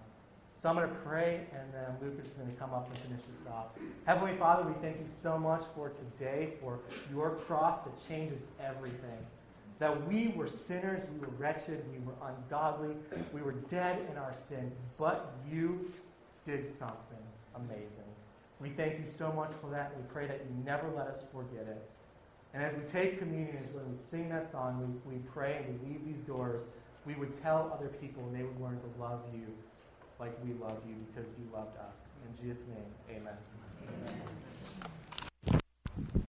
So 0.62 0.68
I'm 0.68 0.76
going 0.76 0.88
to 0.88 0.94
pray, 0.96 1.40
and 1.54 1.72
then 1.72 1.96
Lucas 2.02 2.26
is 2.26 2.32
going 2.32 2.50
to 2.50 2.56
come 2.58 2.74
up 2.74 2.86
and 2.90 2.98
finish 2.98 3.20
this 3.34 3.46
off. 3.50 3.66
Heavenly 4.04 4.36
Father, 4.36 4.62
we 4.62 4.74
thank 4.82 4.98
you 4.98 5.06
so 5.22 5.38
much 5.38 5.62
for 5.74 5.90
today, 5.90 6.52
for 6.60 6.78
your 7.10 7.30
cross 7.46 7.80
that 7.84 8.08
changes 8.08 8.40
everything. 8.62 9.18
That 9.78 10.06
we 10.06 10.28
were 10.36 10.48
sinners, 10.48 11.00
we 11.14 11.20
were 11.20 11.32
wretched, 11.38 11.82
we 11.90 12.04
were 12.04 12.12
ungodly, 12.22 12.94
we 13.32 13.40
were 13.40 13.54
dead 13.70 14.00
in 14.10 14.18
our 14.18 14.34
sins, 14.50 14.74
but 14.98 15.32
you 15.50 15.90
did 16.46 16.66
something 16.78 17.24
amazing. 17.56 18.09
We 18.60 18.68
thank 18.70 18.98
you 18.98 19.06
so 19.18 19.32
much 19.32 19.52
for 19.60 19.70
that, 19.70 19.92
we 19.96 20.02
pray 20.12 20.26
that 20.26 20.40
you 20.44 20.64
never 20.64 20.88
let 20.94 21.06
us 21.06 21.20
forget 21.32 21.66
it. 21.66 21.90
And 22.52 22.62
as 22.62 22.74
we 22.74 22.82
take 22.82 23.18
communion, 23.18 23.56
as 23.64 23.70
we 23.72 23.80
sing 24.10 24.28
that 24.30 24.50
song, 24.50 25.00
we, 25.06 25.14
we 25.14 25.18
pray 25.32 25.64
and 25.64 25.80
we 25.80 25.88
leave 25.88 26.04
these 26.04 26.22
doors, 26.26 26.60
we 27.06 27.14
would 27.14 27.40
tell 27.42 27.72
other 27.72 27.88
people 27.88 28.22
and 28.26 28.36
they 28.36 28.42
would 28.42 28.60
learn 28.60 28.78
to 28.80 29.00
love 29.00 29.20
you 29.32 29.46
like 30.18 30.36
we 30.44 30.52
love 30.54 30.78
you 30.86 30.96
because 31.06 31.30
you 31.38 31.48
loved 31.52 31.76
us. 31.78 31.94
In 32.28 32.46
Jesus' 32.46 32.62
name, 32.68 33.16
amen. 33.16 33.38
amen. 35.48 36.22